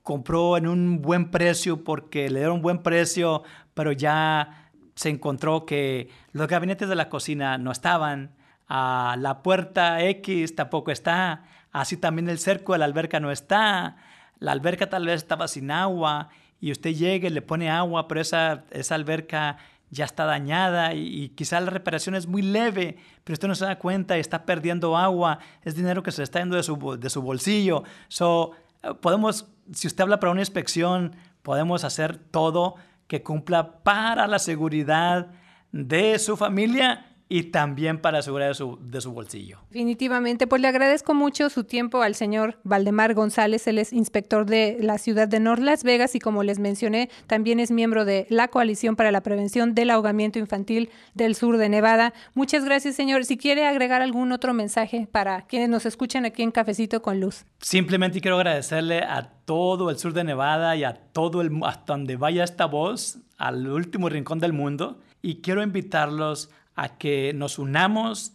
compró 0.04 0.58
en 0.58 0.68
un 0.68 1.02
buen 1.02 1.32
precio 1.32 1.84
porque 1.84 2.30
le 2.30 2.40
dieron 2.40 2.58
un 2.58 2.62
buen 2.62 2.80
precio, 2.80 3.44
pero 3.74 3.92
ya 3.92 4.70
se 4.96 5.10
encontró 5.10 5.66
que 5.66 6.10
los 6.32 6.48
gabinetes 6.48 6.90
de 6.90 6.96
la 6.96 7.10
cocina 7.10 7.58
no 7.58 7.72
estaban, 7.72 8.32
ah, 8.68 9.16
la 9.18 9.42
puerta 9.42 10.04
X 10.04 10.56
tampoco 10.56 10.92
está, 10.92 11.46
así 11.72 11.98
también 11.98 12.30
el 12.30 12.38
cerco 12.40 12.74
de 12.74 12.80
la 12.80 12.86
alberca 12.86 13.20
no 13.20 13.32
está, 13.32 13.98
la 14.40 14.52
alberca 14.52 14.90
tal 14.90 15.06
vez 15.06 15.16
estaba 15.16 15.48
sin 15.48 15.72
agua 15.72 16.30
y 16.60 16.72
usted 16.72 16.94
llega 16.94 17.28
y 17.28 17.32
le 17.32 17.42
pone 17.42 17.70
agua, 17.70 18.08
pero 18.08 18.22
esa, 18.22 18.66
esa 18.72 18.96
alberca 18.96 19.58
ya 19.94 20.06
está 20.06 20.26
dañada 20.26 20.94
y, 20.94 21.30
quizá 21.30 21.60
la 21.62 21.70
reparación 21.70 22.16
es 22.16 22.28
muy 22.28 22.42
leve, 22.42 22.98
pero 23.24 23.34
usted 23.34 23.48
no 23.48 23.56
se 23.56 23.66
da 23.66 23.78
cuenta 23.78 24.18
y 24.18 24.20
está 24.20 24.46
perdiendo 24.46 24.98
agua, 24.98 25.40
es 25.64 25.76
dinero 25.76 26.04
que 26.04 26.12
se 26.12 26.24
está 26.24 26.40
yendo 26.40 26.56
de 26.56 26.64
su, 26.64 26.98
de 27.00 27.10
su 27.10 27.22
bolsillo. 27.22 27.84
So, 28.08 28.52
eh, 28.82 28.94
podemos, 28.96 29.48
si 29.72 29.88
usted 29.88 30.02
habla 30.02 30.20
para 30.20 30.32
una 30.32 30.42
inspección, 30.42 31.16
podemos 31.44 31.84
hacer 31.84 32.18
todo 32.18 32.76
que 33.08 33.22
cumpla 33.22 33.84
para 33.84 34.28
la 34.28 34.40
seguridad 34.40 35.28
de 35.72 36.18
su 36.20 36.38
familia 36.38 37.13
y 37.34 37.46
también 37.46 37.98
para 37.98 38.20
asegurar 38.20 38.50
de 38.50 38.54
su, 38.54 38.78
de 38.80 39.02
su 39.02 39.12
bolsillo. 39.12 39.58
Definitivamente, 39.72 40.46
pues 40.46 40.62
le 40.62 40.68
agradezco 40.68 41.16
mucho 41.16 41.50
su 41.50 41.64
tiempo 41.64 42.04
al 42.04 42.14
señor 42.14 42.60
Valdemar 42.64 43.16
González, 43.16 43.66
él 43.66 43.80
es 43.80 43.92
inspector 43.92 44.46
de 44.46 44.78
la 44.80 45.00
ciudad 45.00 45.28
de 45.28 45.40
North 45.40 45.64
Las 45.64 45.84
Vegas 45.84 46.14
y 46.14 46.20
como 46.20 46.44
les 46.44 46.60
mencioné, 46.60 47.10
también 47.26 47.60
es 47.60 47.72
miembro 47.72 48.06
de 48.06 48.28
la 48.30 48.50
Coalición 48.50 48.96
para 48.96 49.12
la 49.12 49.24
Prevención 49.24 49.74
del 49.74 49.90
Ahogamiento 49.90 50.38
Infantil 50.38 50.92
del 51.16 51.34
Sur 51.34 51.58
de 51.58 51.70
Nevada. 51.70 52.14
Muchas 52.36 52.66
gracias, 52.66 52.94
señor. 52.94 53.26
Si 53.26 53.36
quiere 53.36 53.66
agregar 53.66 54.04
algún 54.04 54.32
otro 54.32 54.54
mensaje 54.54 55.08
para 55.12 55.48
quienes 55.48 55.70
nos 55.70 55.88
escuchan 55.88 56.26
aquí 56.26 56.44
en 56.44 56.52
Cafecito 56.52 57.02
con 57.02 57.20
Luz. 57.20 57.46
Simplemente 57.62 58.22
quiero 58.22 58.36
agradecerle 58.36 59.00
a 59.00 59.32
todo 59.46 59.90
el 59.90 59.98
sur 59.98 60.14
de 60.14 60.24
Nevada 60.24 60.76
y 60.76 60.84
a 60.84 60.94
todo 60.94 61.42
el 61.42 61.50
hasta 61.66 61.94
donde 61.94 62.16
vaya 62.16 62.44
esta 62.44 62.68
voz, 62.68 63.18
al 63.40 63.68
último 63.68 64.08
rincón 64.08 64.38
del 64.38 64.54
mundo 64.54 65.00
y 65.24 65.42
quiero 65.42 65.64
invitarlos 65.64 66.52
a 66.76 66.98
que 66.98 67.34
nos 67.34 67.60
unamos 67.60 68.34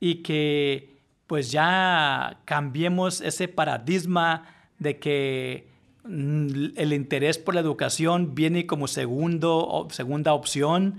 y 0.00 0.16
que 0.16 0.96
pues 1.26 1.50
ya 1.50 2.38
cambiemos 2.44 3.20
ese 3.20 3.48
paradigma 3.48 4.44
de 4.78 4.98
que 4.98 5.68
mm, 6.04 6.76
el 6.76 6.92
interés 6.92 7.38
por 7.38 7.54
la 7.54 7.60
educación 7.60 8.34
viene 8.34 8.66
como 8.66 8.86
segundo, 8.86 9.88
segunda 9.90 10.32
opción. 10.32 10.96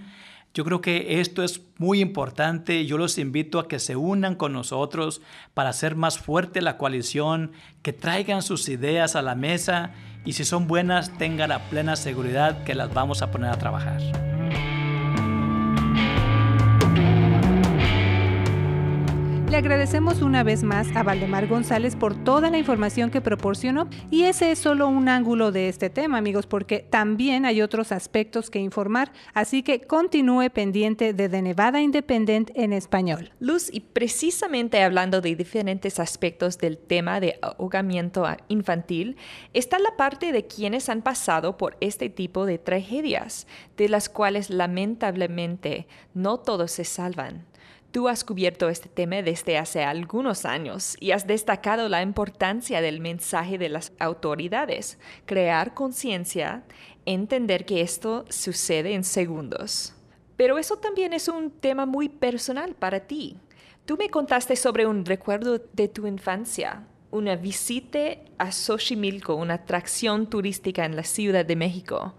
Yo 0.54 0.65
creo 0.65 0.82
que 0.82 1.21
esto 1.21 1.43
es 1.43 1.62
muy 1.78 2.02
importante. 2.02 2.86
Yo 2.86 2.97
los 2.97 3.17
invito 3.17 3.60
a 3.60 3.67
que 3.67 3.80
se 3.80 3.95
unan 3.95 4.36
con 4.36 4.54
nosotros 4.54 5.21
para 5.54 5.69
hacer 5.69 5.95
más 5.95 6.17
fuerte 6.17 6.62
la 6.62 6.78
coalición, 6.78 7.52
que 7.84 7.93
traigan 7.93 8.41
sus 8.41 8.67
ideas 8.67 9.15
a 9.15 9.21
la 9.21 9.36
mesa 9.36 9.91
y 10.26 10.34
si 10.34 10.43
son 10.43 10.67
buenas 10.67 11.15
tengan 11.17 11.50
la 11.50 11.69
plena 11.69 11.95
seguridad 11.95 12.63
que 12.63 12.76
las 12.76 12.93
vamos 12.93 13.21
a 13.21 13.32
poner 13.32 13.52
a 13.52 13.60
trabajar. 13.60 14.27
Le 19.50 19.56
agradecemos 19.56 20.22
una 20.22 20.44
vez 20.44 20.64
más 20.64 20.94
a 20.94 21.04
Valdemar 21.04 21.48
González 21.48 21.96
por 21.96 22.22
toda 22.26 22.50
la 22.50 22.58
información 22.58 23.10
que 23.10 23.22
proporcionó 23.22 23.88
y 24.12 24.24
ese 24.24 24.52
es 24.52 24.60
solo 24.60 24.90
un 24.90 25.08
ángulo 25.08 25.54
de 25.54 25.70
este 25.70 25.90
tema, 25.90 26.18
amigos, 26.18 26.46
porque 26.46 26.80
también 26.80 27.46
hay 27.46 27.62
otros 27.62 27.94
aspectos 27.94 28.50
que 28.50 28.60
informar, 28.60 29.14
así 29.34 29.64
que 29.64 29.80
continúe 29.80 30.50
pendiente 30.50 31.14
de 31.14 31.30
The 31.30 31.42
Nevada 31.42 31.80
Independent 31.80 32.52
en 32.56 32.74
español. 32.74 33.32
Luz, 33.40 33.70
y 33.72 33.80
precisamente 33.80 34.84
hablando 34.84 35.22
de 35.22 35.38
diferentes 35.38 36.02
aspectos 36.02 36.58
del 36.58 36.78
tema 36.78 37.22
de 37.22 37.40
ahogamiento 37.42 38.28
infantil, 38.50 39.16
está 39.54 39.80
la 39.80 39.96
parte 39.96 40.34
de 40.34 40.46
quienes 40.46 40.90
han 40.90 41.02
pasado 41.02 41.56
por 41.56 41.78
este 41.80 42.10
tipo 42.10 42.46
de 42.46 42.58
tragedias, 42.58 43.48
de 43.78 43.88
las 43.88 44.10
cuales 44.10 44.50
lamentablemente 44.50 45.88
no 46.14 46.38
todos 46.38 46.72
se 46.72 46.84
salvan. 46.84 47.46
Tú 47.91 48.10
has 48.10 48.23
cubierto 48.23 48.69
este 48.69 48.89
tema 48.89 49.21
desde 49.21 49.58
hace 49.58 49.84
algunos 49.84 50.45
años 50.45 50.97
y 51.00 51.12
has 51.12 51.26
destacado 51.26 51.88
la 51.88 52.02
importancia 52.02 52.82
del 52.82 53.00
mensaje 53.00 53.58
de 53.58 53.69
las 53.69 53.93
autoridades, 53.97 55.00
crear 55.26 55.73
conciencia, 55.73 56.63
entender 57.06 57.65
que 57.65 57.82
esto 57.82 58.26
sucede 58.30 58.93
en 58.93 59.04
segundos. 59.04 59.95
Pero 60.36 60.58
eso 60.58 60.78
también 60.78 61.13
es 61.13 61.28
un 61.30 61.50
tema 61.50 61.86
muy 61.86 62.10
personal 62.10 62.76
para 62.76 63.00
ti. 63.00 63.38
Tú 63.86 63.95
me 63.97 64.10
contaste 64.10 64.58
sobre 64.58 64.86
un 64.86 65.06
recuerdo 65.06 65.60
de 65.71 65.88
tu 65.88 66.06
infancia, 66.08 66.86
una 67.10 67.38
visita 67.38 68.17
a 68.38 68.52
Xochimilco, 68.52 69.36
una 69.36 69.56
atracción 69.56 70.30
turística 70.30 70.84
en 70.84 70.97
la 70.97 71.04
Ciudad 71.04 71.45
de 71.45 71.56
México, 71.56 72.15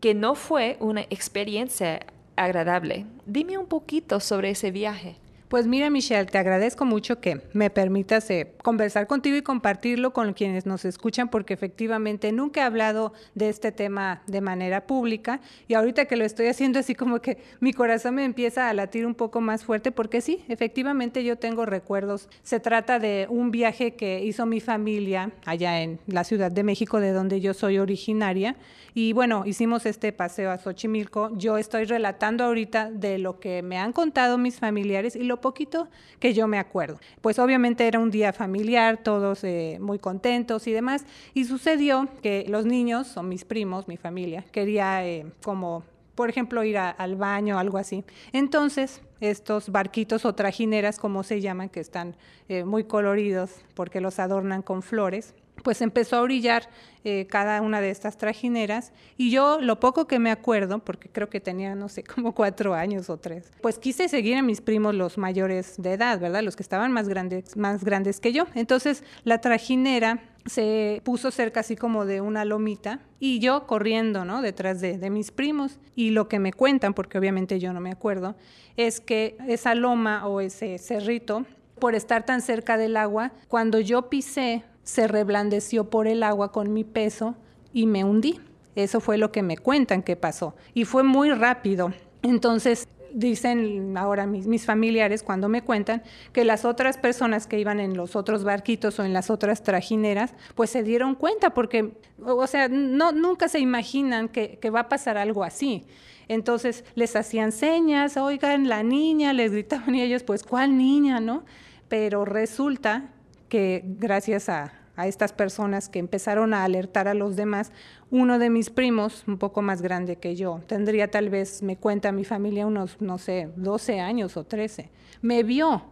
que 0.00 0.14
no 0.14 0.34
fue 0.34 0.76
una 0.78 1.00
experiencia 1.02 2.06
agradable. 2.36 3.06
Dime 3.26 3.58
un 3.58 3.66
poquito 3.66 4.20
sobre 4.20 4.50
ese 4.50 4.70
viaje. 4.70 5.16
Pues 5.48 5.68
mira, 5.68 5.90
Michelle, 5.90 6.26
te 6.26 6.38
agradezco 6.38 6.84
mucho 6.84 7.20
que 7.20 7.40
me 7.52 7.70
permitas 7.70 8.28
eh, 8.30 8.52
conversar 8.64 9.06
contigo 9.06 9.36
y 9.36 9.42
compartirlo 9.42 10.12
con 10.12 10.32
quienes 10.32 10.66
nos 10.66 10.84
escuchan, 10.84 11.28
porque 11.28 11.54
efectivamente 11.54 12.32
nunca 12.32 12.62
he 12.62 12.64
hablado 12.64 13.12
de 13.36 13.48
este 13.48 13.70
tema 13.70 14.22
de 14.26 14.40
manera 14.40 14.88
pública 14.88 15.40
y 15.68 15.74
ahorita 15.74 16.06
que 16.06 16.16
lo 16.16 16.24
estoy 16.24 16.48
haciendo 16.48 16.80
así 16.80 16.96
como 16.96 17.20
que 17.20 17.38
mi 17.60 17.72
corazón 17.72 18.16
me 18.16 18.24
empieza 18.24 18.68
a 18.68 18.74
latir 18.74 19.06
un 19.06 19.14
poco 19.14 19.40
más 19.40 19.64
fuerte, 19.64 19.92
porque 19.92 20.20
sí, 20.20 20.44
efectivamente 20.48 21.22
yo 21.22 21.36
tengo 21.38 21.64
recuerdos. 21.64 22.28
Se 22.42 22.58
trata 22.58 22.98
de 22.98 23.28
un 23.30 23.52
viaje 23.52 23.94
que 23.94 24.24
hizo 24.24 24.46
mi 24.46 24.58
familia 24.58 25.30
allá 25.44 25.80
en 25.80 26.00
la 26.08 26.24
Ciudad 26.24 26.50
de 26.50 26.64
México, 26.64 26.98
de 26.98 27.12
donde 27.12 27.40
yo 27.40 27.54
soy 27.54 27.78
originaria, 27.78 28.56
y 28.98 29.12
bueno, 29.12 29.44
hicimos 29.44 29.84
este 29.84 30.10
paseo 30.10 30.50
a 30.50 30.56
Xochimilco. 30.56 31.30
Yo 31.36 31.58
estoy 31.58 31.84
relatando 31.84 32.44
ahorita 32.44 32.90
de 32.90 33.18
lo 33.18 33.38
que 33.40 33.60
me 33.60 33.76
han 33.76 33.92
contado 33.92 34.38
mis 34.38 34.58
familiares 34.58 35.14
y 35.16 35.22
lo 35.24 35.35
poquito 35.36 35.88
que 36.18 36.34
yo 36.34 36.46
me 36.46 36.58
acuerdo. 36.58 36.98
Pues 37.20 37.38
obviamente 37.38 37.86
era 37.86 37.98
un 37.98 38.10
día 38.10 38.32
familiar, 38.32 38.98
todos 39.02 39.44
eh, 39.44 39.78
muy 39.80 39.98
contentos 39.98 40.66
y 40.66 40.72
demás. 40.72 41.04
Y 41.34 41.44
sucedió 41.44 42.08
que 42.22 42.46
los 42.48 42.66
niños, 42.66 43.16
o 43.16 43.22
mis 43.22 43.44
primos, 43.44 43.88
mi 43.88 43.96
familia, 43.96 44.44
quería 44.52 45.06
eh, 45.06 45.26
como 45.42 45.84
por 46.16 46.30
ejemplo, 46.30 46.64
ir 46.64 46.78
al 46.78 47.14
baño 47.14 47.56
o 47.56 47.58
algo 47.58 47.76
así. 47.76 48.02
Entonces, 48.32 49.02
estos 49.20 49.70
barquitos 49.70 50.24
o 50.24 50.34
trajineras, 50.34 50.98
como 50.98 51.22
se 51.22 51.42
llaman, 51.42 51.68
que 51.68 51.78
están 51.78 52.16
eh, 52.48 52.64
muy 52.64 52.84
coloridos 52.84 53.50
porque 53.74 54.00
los 54.00 54.18
adornan 54.18 54.62
con 54.62 54.82
flores, 54.82 55.34
pues 55.62 55.80
empezó 55.82 56.16
a 56.16 56.22
brillar 56.22 56.68
eh, 57.04 57.26
cada 57.28 57.60
una 57.60 57.80
de 57.80 57.90
estas 57.90 58.16
trajineras 58.16 58.92
y 59.16 59.30
yo 59.30 59.60
lo 59.60 59.78
poco 59.78 60.06
que 60.06 60.18
me 60.18 60.30
acuerdo, 60.30 60.80
porque 60.80 61.08
creo 61.08 61.30
que 61.30 61.40
tenía, 61.40 61.74
no 61.74 61.88
sé, 61.88 62.02
como 62.14 62.34
cuatro 62.34 62.74
años 62.74 63.08
o 63.10 63.16
tres, 63.16 63.50
pues 63.60 63.78
quise 63.78 64.08
seguir 64.08 64.36
a 64.36 64.42
mis 64.42 64.60
primos 64.60 64.94
los 64.94 65.18
mayores 65.18 65.74
de 65.78 65.92
edad, 65.92 66.18
¿verdad? 66.18 66.42
Los 66.42 66.56
que 66.56 66.62
estaban 66.62 66.92
más 66.92 67.08
grandes, 67.08 67.56
más 67.56 67.84
grandes 67.84 68.20
que 68.20 68.32
yo. 68.32 68.46
Entonces 68.54 69.04
la 69.24 69.40
trajinera 69.40 70.20
se 70.46 71.00
puso 71.04 71.30
cerca 71.30 71.60
así 71.60 71.76
como 71.76 72.06
de 72.06 72.20
una 72.20 72.44
lomita 72.44 73.00
y 73.18 73.40
yo 73.40 73.66
corriendo, 73.66 74.24
¿no? 74.24 74.42
Detrás 74.42 74.80
de, 74.80 74.98
de, 74.98 75.10
mis 75.10 75.30
primos. 75.30 75.78
Y 75.94 76.10
lo 76.10 76.28
que 76.28 76.38
me 76.38 76.52
cuentan, 76.52 76.94
porque 76.94 77.18
obviamente 77.18 77.58
yo 77.58 77.72
no 77.72 77.80
me 77.80 77.90
acuerdo, 77.90 78.36
es 78.76 79.00
que 79.00 79.36
esa 79.48 79.74
loma 79.74 80.26
o 80.26 80.40
ese 80.40 80.78
cerrito, 80.78 81.44
por 81.78 81.94
estar 81.94 82.24
tan 82.24 82.40
cerca 82.40 82.76
del 82.76 82.96
agua, 82.96 83.32
cuando 83.48 83.80
yo 83.80 84.08
pisé 84.08 84.64
se 84.86 85.08
reblandeció 85.08 85.90
por 85.90 86.06
el 86.06 86.22
agua 86.22 86.52
con 86.52 86.72
mi 86.72 86.84
peso 86.84 87.34
y 87.72 87.86
me 87.86 88.04
hundí. 88.04 88.40
Eso 88.76 89.00
fue 89.00 89.18
lo 89.18 89.32
que 89.32 89.42
me 89.42 89.58
cuentan 89.58 90.02
que 90.02 90.16
pasó. 90.16 90.54
Y 90.74 90.84
fue 90.84 91.02
muy 91.02 91.32
rápido. 91.32 91.92
Entonces, 92.22 92.86
dicen 93.12 93.96
ahora 93.96 94.26
mis, 94.26 94.64
familiares 94.64 95.22
cuando 95.22 95.48
me 95.48 95.62
cuentan 95.62 96.02
que 96.32 96.44
las 96.44 96.64
otras 96.64 96.98
personas 96.98 97.46
que 97.46 97.58
iban 97.58 97.80
en 97.80 97.96
los 97.96 98.14
otros 98.14 98.44
barquitos 98.44 98.98
o 98.98 99.04
en 99.04 99.12
las 99.12 99.28
otras 99.28 99.62
trajineras, 99.64 100.34
pues 100.54 100.70
se 100.70 100.84
dieron 100.84 101.16
cuenta 101.16 101.50
porque, 101.50 101.94
o 102.22 102.46
sea, 102.46 102.68
no, 102.68 103.10
nunca 103.10 103.48
se 103.48 103.58
imaginan 103.58 104.28
que, 104.28 104.58
que 104.60 104.70
va 104.70 104.80
a 104.80 104.88
pasar 104.88 105.18
algo 105.18 105.42
así. 105.42 105.84
Entonces 106.28 106.84
les 106.94 107.16
hacían 107.16 107.50
señas, 107.50 108.16
oigan, 108.16 108.68
la 108.68 108.84
niña, 108.84 109.32
les 109.32 109.50
gritaban 109.50 109.94
y 109.96 110.02
ellos, 110.02 110.22
pues, 110.22 110.44
¿cuál 110.44 110.78
niña, 110.78 111.18
no? 111.18 111.44
Pero 111.88 112.24
resulta 112.24 113.10
que 113.48 113.82
gracias 113.84 114.48
a, 114.48 114.75
estas 115.04 115.32
personas 115.32 115.88
que 115.90 115.98
empezaron 115.98 116.54
a 116.54 116.64
alertar 116.64 117.08
a 117.08 117.14
los 117.14 117.36
demás, 117.36 117.72
uno 118.10 118.38
de 118.38 118.48
mis 118.48 118.70
primos, 118.70 119.24
un 119.26 119.36
poco 119.36 119.60
más 119.60 119.82
grande 119.82 120.16
que 120.16 120.36
yo, 120.36 120.62
tendría 120.66 121.10
tal 121.10 121.28
vez, 121.28 121.62
me 121.62 121.76
cuenta 121.76 122.12
mi 122.12 122.24
familia, 122.24 122.66
unos, 122.66 123.00
no 123.00 123.18
sé, 123.18 123.50
12 123.56 124.00
años 124.00 124.36
o 124.38 124.44
13, 124.44 124.88
me 125.20 125.42
vio 125.42 125.82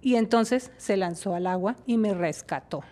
y 0.00 0.14
entonces 0.14 0.70
se 0.78 0.96
lanzó 0.96 1.34
al 1.34 1.46
agua 1.46 1.76
y 1.86 1.98
me 1.98 2.14
rescató. 2.14 2.82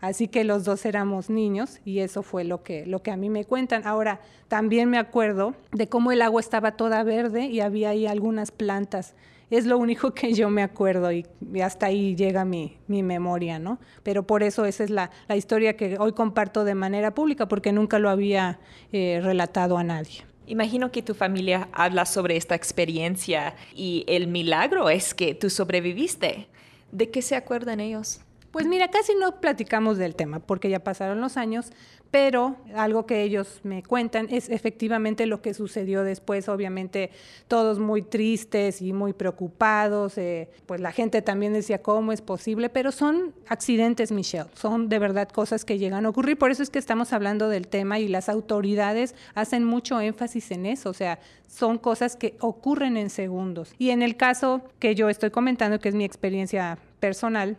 Así 0.00 0.28
que 0.28 0.44
los 0.44 0.64
dos 0.64 0.86
éramos 0.86 1.28
niños 1.28 1.78
y 1.84 2.00
eso 2.00 2.22
fue 2.22 2.44
lo 2.44 2.62
que, 2.62 2.86
lo 2.86 3.02
que 3.02 3.10
a 3.10 3.16
mí 3.16 3.28
me 3.28 3.44
cuentan. 3.44 3.86
Ahora, 3.86 4.20
también 4.48 4.88
me 4.88 4.98
acuerdo 4.98 5.54
de 5.72 5.88
cómo 5.88 6.10
el 6.10 6.22
agua 6.22 6.40
estaba 6.40 6.72
toda 6.72 7.02
verde 7.02 7.46
y 7.46 7.60
había 7.60 7.90
ahí 7.90 8.06
algunas 8.06 8.50
plantas 8.50 9.14
es 9.50 9.66
lo 9.66 9.78
único 9.78 10.14
que 10.14 10.32
yo 10.32 10.48
me 10.48 10.62
acuerdo 10.62 11.12
y, 11.12 11.26
hasta 11.62 11.86
ahí 11.86 12.14
llega 12.14 12.44
mi, 12.44 12.78
mi, 12.86 13.02
memoria, 13.02 13.58
¿no? 13.58 13.78
Pero 14.02 14.26
por 14.26 14.42
eso 14.42 14.64
esa 14.64 14.84
es 14.84 14.90
la, 14.90 15.10
la, 15.28 15.36
historia 15.36 15.76
que 15.76 15.96
hoy 15.98 16.12
comparto 16.12 16.64
de 16.64 16.74
manera 16.74 17.14
pública, 17.14 17.48
porque 17.48 17.72
nunca 17.72 17.98
lo 17.98 18.08
había 18.08 18.60
eh, 18.92 19.20
relatado 19.22 19.76
a 19.76 19.84
nadie. 19.84 20.24
Imagino 20.46 20.90
que 20.90 21.02
tu 21.02 21.14
familia 21.14 21.68
habla 21.72 22.06
sobre 22.06 22.36
esta 22.36 22.54
experiencia 22.54 23.54
y 23.74 24.04
el 24.08 24.26
milagro 24.26 24.90
es 24.90 25.14
que 25.14 25.34
tú 25.34 25.48
sobreviviste. 25.50 26.48
¿De 26.90 27.10
qué 27.10 27.22
se 27.22 27.36
acuerdan 27.36 27.78
ellos? 27.78 28.20
Pues 28.50 28.66
mira, 28.66 28.88
casi 28.88 29.14
no 29.14 29.40
platicamos 29.40 29.96
del 29.96 30.16
tema 30.16 30.40
porque 30.40 30.68
ya 30.68 30.80
pasaron 30.80 31.20
los 31.20 31.36
años, 31.36 31.70
pero 32.10 32.56
algo 32.74 33.06
que 33.06 33.22
ellos 33.22 33.60
me 33.62 33.82
cuentan 33.82 34.26
es 34.30 34.48
efectivamente 34.48 35.26
lo 35.26 35.42
que 35.42 35.54
sucedió 35.54 36.02
después, 36.02 36.48
obviamente 36.48 37.10
todos 37.46 37.78
muy 37.78 38.02
tristes 38.02 38.82
y 38.82 38.92
muy 38.92 39.12
preocupados, 39.12 40.18
eh, 40.18 40.48
pues 40.66 40.80
la 40.80 40.92
gente 40.92 41.22
también 41.22 41.52
decía 41.52 41.82
cómo 41.82 42.12
es 42.12 42.20
posible, 42.20 42.68
pero 42.68 42.90
son 42.90 43.32
accidentes, 43.48 44.10
Michelle, 44.10 44.50
son 44.54 44.88
de 44.88 44.98
verdad 44.98 45.28
cosas 45.28 45.64
que 45.64 45.78
llegan 45.78 46.04
a 46.06 46.08
ocurrir, 46.08 46.36
por 46.36 46.50
eso 46.50 46.62
es 46.62 46.70
que 46.70 46.78
estamos 46.78 47.12
hablando 47.12 47.48
del 47.48 47.68
tema 47.68 47.98
y 47.98 48.08
las 48.08 48.28
autoridades 48.28 49.14
hacen 49.34 49.64
mucho 49.64 50.00
énfasis 50.00 50.50
en 50.50 50.66
eso, 50.66 50.90
o 50.90 50.94
sea, 50.94 51.20
son 51.46 51.78
cosas 51.78 52.16
que 52.16 52.36
ocurren 52.40 52.96
en 52.96 53.10
segundos. 53.10 53.74
Y 53.78 53.90
en 53.90 54.02
el 54.02 54.16
caso 54.16 54.62
que 54.78 54.94
yo 54.94 55.08
estoy 55.08 55.30
comentando, 55.30 55.80
que 55.80 55.88
es 55.88 55.94
mi 55.94 56.04
experiencia 56.04 56.78
personal, 57.00 57.56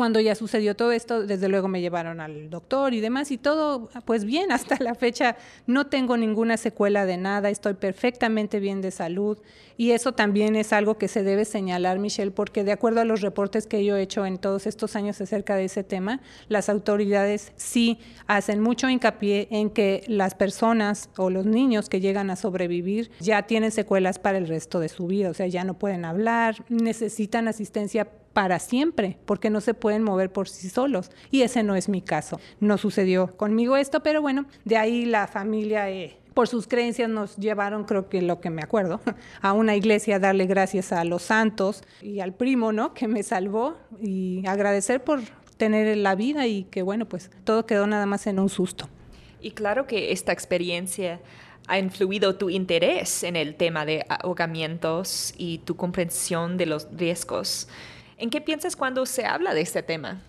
cuando 0.00 0.18
ya 0.18 0.34
sucedió 0.34 0.74
todo 0.74 0.92
esto, 0.92 1.26
desde 1.26 1.50
luego 1.50 1.68
me 1.68 1.82
llevaron 1.82 2.22
al 2.22 2.48
doctor 2.48 2.94
y 2.94 3.00
demás, 3.00 3.30
y 3.30 3.36
todo, 3.36 3.90
pues 4.06 4.24
bien, 4.24 4.50
hasta 4.50 4.82
la 4.82 4.94
fecha 4.94 5.36
no 5.66 5.88
tengo 5.88 6.16
ninguna 6.16 6.56
secuela 6.56 7.04
de 7.04 7.18
nada, 7.18 7.50
estoy 7.50 7.74
perfectamente 7.74 8.60
bien 8.60 8.80
de 8.80 8.92
salud, 8.92 9.36
y 9.76 9.90
eso 9.90 10.12
también 10.12 10.56
es 10.56 10.72
algo 10.72 10.96
que 10.96 11.06
se 11.06 11.22
debe 11.22 11.44
señalar, 11.44 11.98
Michelle, 11.98 12.30
porque 12.30 12.64
de 12.64 12.72
acuerdo 12.72 13.02
a 13.02 13.04
los 13.04 13.20
reportes 13.20 13.66
que 13.66 13.84
yo 13.84 13.94
he 13.96 14.00
hecho 14.00 14.24
en 14.24 14.38
todos 14.38 14.66
estos 14.66 14.96
años 14.96 15.20
acerca 15.20 15.54
de 15.54 15.66
ese 15.66 15.84
tema, 15.84 16.22
las 16.48 16.70
autoridades 16.70 17.52
sí 17.56 17.98
hacen 18.26 18.60
mucho 18.60 18.88
hincapié 18.88 19.48
en 19.50 19.68
que 19.68 20.02
las 20.06 20.34
personas 20.34 21.10
o 21.18 21.28
los 21.28 21.44
niños 21.44 21.90
que 21.90 22.00
llegan 22.00 22.30
a 22.30 22.36
sobrevivir 22.36 23.10
ya 23.20 23.42
tienen 23.42 23.70
secuelas 23.70 24.18
para 24.18 24.38
el 24.38 24.48
resto 24.48 24.80
de 24.80 24.88
su 24.88 25.06
vida, 25.06 25.28
o 25.28 25.34
sea, 25.34 25.46
ya 25.46 25.64
no 25.64 25.78
pueden 25.78 26.06
hablar, 26.06 26.64
necesitan 26.70 27.48
asistencia 27.48 28.08
para 28.32 28.58
siempre, 28.58 29.18
porque 29.26 29.50
no 29.50 29.60
se 29.60 29.74
pueden 29.74 30.02
mover 30.02 30.32
por 30.32 30.48
sí 30.48 30.68
solos. 30.68 31.10
Y 31.30 31.42
ese 31.42 31.62
no 31.62 31.74
es 31.74 31.88
mi 31.88 32.02
caso. 32.02 32.40
No 32.60 32.78
sucedió 32.78 33.36
conmigo 33.36 33.76
esto, 33.76 34.02
pero 34.02 34.22
bueno, 34.22 34.46
de 34.64 34.76
ahí 34.76 35.04
la 35.04 35.26
familia... 35.26 35.90
Eh, 35.90 36.16
por 36.34 36.46
sus 36.46 36.68
creencias 36.68 37.10
nos 37.10 37.36
llevaron, 37.36 37.84
creo 37.84 38.08
que 38.08 38.22
lo 38.22 38.40
que 38.40 38.50
me 38.50 38.62
acuerdo, 38.62 39.00
a 39.42 39.52
una 39.52 39.74
iglesia 39.74 40.16
a 40.16 40.18
darle 40.20 40.46
gracias 40.46 40.92
a 40.92 41.04
los 41.04 41.22
santos 41.22 41.82
y 42.00 42.20
al 42.20 42.34
primo, 42.34 42.72
¿no? 42.72 42.94
Que 42.94 43.08
me 43.08 43.24
salvó 43.24 43.76
y 44.00 44.46
agradecer 44.46 45.02
por 45.02 45.20
tener 45.56 45.96
la 45.96 46.14
vida 46.14 46.46
y 46.46 46.64
que 46.64 46.82
bueno, 46.82 47.06
pues 47.06 47.30
todo 47.44 47.66
quedó 47.66 47.86
nada 47.86 48.06
más 48.06 48.26
en 48.26 48.38
un 48.38 48.48
susto. 48.48 48.88
Y 49.40 49.50
claro 49.50 49.86
que 49.86 50.12
esta 50.12 50.32
experiencia 50.32 51.20
ha 51.66 51.78
influido 51.78 52.36
tu 52.36 52.50
interés 52.50 53.22
en 53.22 53.36
el 53.36 53.54
tema 53.54 53.84
de 53.84 54.04
ahogamientos 54.08 55.34
y 55.36 55.58
tu 55.58 55.76
comprensión 55.76 56.56
de 56.56 56.66
los 56.66 56.88
riesgos. 56.96 57.68
¿En 58.20 58.28
qué 58.28 58.42
piensas 58.42 58.76
cuando 58.76 59.06
se 59.06 59.24
habla 59.24 59.54
de 59.54 59.62
este 59.62 59.82
tema? 59.82 60.20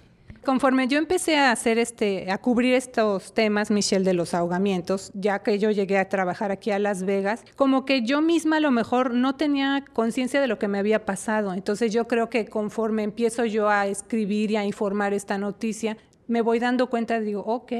Conforme 0.46 0.88
yo 0.88 0.98
empecé 0.98 1.36
a 1.36 1.52
hacer 1.52 1.78
este, 1.78 2.32
a 2.32 2.38
cubrir 2.38 2.74
estos 2.74 3.34
temas, 3.34 3.70
Michelle, 3.70 4.06
de 4.06 4.14
los 4.14 4.34
ahogamientos, 4.34 5.12
ya 5.14 5.40
que 5.40 5.60
yo 5.60 5.72
llegué 5.72 5.98
a 5.98 6.08
trabajar 6.08 6.52
aquí 6.52 6.72
a 6.72 6.80
Las 6.80 7.04
Vegas, 7.04 7.44
como 7.58 7.84
que 7.84 8.02
yo 8.04 8.22
misma 8.22 8.58
a 8.58 8.60
lo 8.62 8.72
mejor 8.72 9.14
no 9.14 9.36
tenía 9.36 9.84
conciencia 9.92 10.40
de 10.40 10.48
lo 10.48 10.58
que 10.58 10.70
me 10.70 10.80
había 10.80 11.06
pasado. 11.06 11.54
Entonces 11.54 11.92
yo 11.92 12.08
creo 12.08 12.30
que 12.30 12.46
conforme 12.46 13.04
empiezo 13.04 13.44
yo 13.44 13.68
a 13.68 13.86
escribir 13.88 14.52
y 14.52 14.56
a 14.56 14.64
informar 14.64 15.14
esta 15.14 15.38
noticia, 15.38 15.98
me 16.28 16.42
voy 16.42 16.60
dando 16.60 16.90
cuenta, 16.90 17.20
digo, 17.20 17.42
ok, 17.42 17.74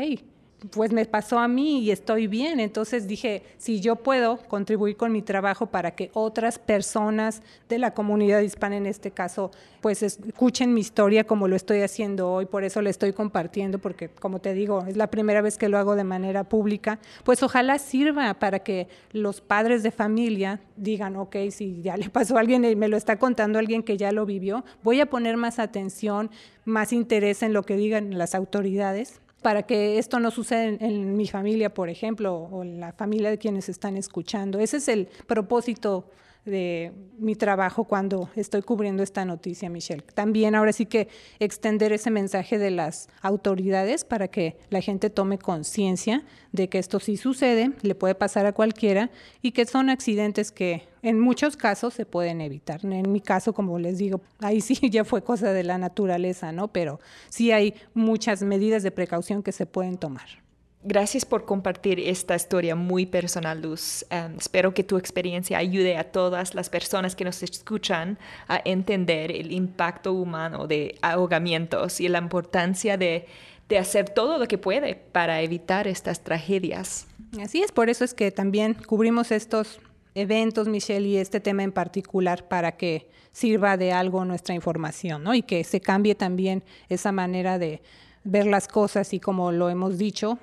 pues 0.70 0.92
me 0.92 1.06
pasó 1.06 1.40
a 1.40 1.48
mí 1.48 1.80
y 1.80 1.92
estoy 1.92 2.28
bien. 2.28 2.60
Entonces 2.60 3.08
dije, 3.08 3.44
si 3.58 3.82
yo 3.82 3.96
puedo 3.96 4.38
contribuir 4.38 4.96
con 4.96 5.12
mi 5.12 5.22
trabajo 5.22 5.66
para 5.66 5.92
que 5.92 6.12
otras 6.14 6.60
personas 6.60 7.42
de 7.68 7.80
la 7.80 7.94
comunidad 7.94 8.42
hispana 8.42 8.78
en 8.78 8.86
este 8.86 9.12
caso, 9.12 9.52
pues 9.82 10.04
escuchen 10.04 10.74
mi 10.74 10.82
historia 10.82 11.24
como 11.24 11.48
lo 11.48 11.56
estoy 11.56 11.82
haciendo 11.82 12.32
hoy, 12.32 12.46
por 12.46 12.64
eso 12.64 12.82
le 12.82 12.92
estoy 12.92 13.14
compartiendo, 13.14 13.80
porque 13.80 14.10
como 14.10 14.40
te 14.40 14.54
digo, 14.54 14.86
es 14.88 14.96
la 14.96 15.08
primera 15.08 15.42
vez 15.42 15.58
que 15.58 15.70
lo 15.70 15.80
hago 15.80 15.96
de 15.96 16.04
manera 16.04 16.44
pública, 16.44 17.00
pues 17.24 17.42
ojalá 17.42 17.80
sirva 17.80 18.36
para 18.36 18.60
que 18.60 18.88
los 19.12 19.42
padres 19.42 19.82
de 19.82 19.92
familia 19.92 20.60
digan, 20.76 21.16
ok, 21.16 21.36
si 21.50 21.82
ya 21.82 21.98
le 21.98 22.10
pasó 22.10 22.38
a 22.38 22.42
alguien 22.42 22.64
y 22.66 22.76
me 22.76 22.88
lo 22.88 22.98
está 22.98 23.18
contando 23.18 23.58
alguien 23.58 23.82
que 23.82 23.98
ya 23.98 24.12
lo 24.12 24.28
vivió, 24.28 24.64
voy 24.84 25.02
a 25.02 25.08
poner 25.08 25.38
más 25.38 25.58
atención, 25.58 26.30
más 26.66 26.94
interés 26.94 27.42
en 27.42 27.54
lo 27.54 27.64
que 27.64 27.76
digan 27.76 28.18
las 28.18 28.36
autoridades 28.36 29.21
para 29.42 29.64
que 29.64 29.98
esto 29.98 30.20
no 30.20 30.32
suceda 30.32 30.66
en, 30.66 31.16
mi 31.16 31.28
familia, 31.28 31.74
por 31.74 31.90
ejemplo, 31.90 32.34
o 32.36 32.64
en 32.64 32.80
la 32.80 32.94
familia 32.94 33.30
de 33.30 33.38
quienes 33.38 33.70
están 33.70 33.98
escuchando. 33.98 34.60
Ese 34.60 34.78
es 34.78 34.88
el 34.88 35.08
propósito 35.28 36.06
de 36.46 36.92
mi 37.20 37.36
trabajo 37.36 37.84
cuando 37.84 38.30
estoy 38.36 38.64
cubriendo 38.64 39.04
esta 39.04 39.26
noticia, 39.26 39.70
Michelle. 39.70 40.04
También 40.14 40.56
ahora 40.56 40.74
sí 40.74 40.86
que 40.86 41.08
extender 41.40 41.94
ese 41.94 42.10
mensaje 42.10 42.58
de 42.58 42.72
las 42.72 43.10
autoridades 43.22 44.06
para 44.06 44.28
que 44.28 44.58
la 44.70 44.82
gente 44.82 45.10
tome 45.10 45.38
conciencia 45.38 46.24
de 46.52 46.68
que 46.68 46.80
esto 46.80 47.00
sí 47.00 47.18
sucede, 47.18 47.72
le 47.82 47.96
puede 47.96 48.16
pasar 48.16 48.46
a 48.46 48.54
cualquiera 48.54 49.12
y 49.42 49.52
que 49.52 49.66
son 49.66 49.90
accidentes 49.90 50.52
que 50.52 50.88
en 51.04 51.20
muchos 51.20 51.58
casos 51.58 51.94
se 51.94 52.06
pueden 52.06 52.42
evitar. 52.42 52.84
En 52.84 53.12
mi 53.12 53.22
caso, 53.22 53.54
como 53.54 53.78
les 53.78 53.98
digo, 53.98 54.22
ahí 54.40 54.62
sí 54.62 54.76
ya 54.90 55.06
fue 55.06 55.24
cosa 55.24 55.54
de 55.54 55.64
la 55.64 55.78
naturaleza, 55.78 56.52
¿no? 56.52 56.70
Pero 56.70 57.00
sí 57.30 57.52
hay 57.52 57.76
muchas 57.94 58.42
medidas 58.42 58.84
de 58.84 58.92
precaución 58.92 59.44
que 59.44 59.52
se 59.52 59.66
pueden 59.66 59.98
tomar. 59.98 60.41
Gracias 60.84 61.26
por 61.26 61.46
compartir 61.46 62.00
esta 62.00 62.36
historia 62.36 62.76
muy 62.76 63.06
personal, 63.06 63.62
Luz. 63.62 64.04
Em, 64.10 64.36
espero 64.38 64.74
que 64.74 64.84
tu 64.84 64.98
experiencia 64.98 65.60
ayude 65.60 65.96
a 65.96 66.12
todas 66.12 66.56
las 66.56 66.72
personas 66.72 67.16
que 67.16 67.24
nos 67.24 67.44
escuchan 67.44 68.18
a 68.48 68.60
entender 68.66 69.32
el 69.32 69.52
impacto 69.52 70.12
humano 70.14 70.66
de 70.66 70.96
ahogamientos 71.04 72.02
y 72.02 72.08
la 72.08 72.18
importancia 72.18 72.98
de, 72.98 73.28
de 73.70 73.78
hacer 73.78 74.10
todo 74.10 74.40
lo 74.40 74.48
que 74.48 74.58
puede 74.58 74.96
para 74.96 75.42
evitar 75.42 75.88
estas 75.88 76.22
tragedias. 76.22 77.06
Así 77.40 77.62
es, 77.62 77.72
por 77.72 77.92
eso 77.92 78.04
es 78.04 78.16
que 78.16 78.32
también 78.32 78.74
cubrimos 78.74 79.32
estos 79.32 79.80
eventos, 80.16 80.68
Michelle, 80.68 81.08
y 81.08 81.18
este 81.18 81.40
tema 81.40 81.62
en 81.62 81.72
particular 81.72 82.48
para 82.48 82.72
que 82.72 83.08
sirva 83.32 83.78
de 83.78 83.94
algo 83.94 84.26
nuestra 84.26 84.56
información, 84.56 85.24
¿no? 85.24 85.36
Y 85.36 85.44
que 85.44 85.64
se 85.64 85.80
cambie 85.80 86.16
también 86.16 86.64
esa 86.90 87.12
manera 87.12 87.60
de 87.60 87.84
ver 88.24 88.48
las 88.48 88.68
cosas 88.68 89.14
y 89.14 89.20
como 89.20 89.52
lo 89.52 89.70
hemos 89.70 90.00
dicho, 90.00 90.40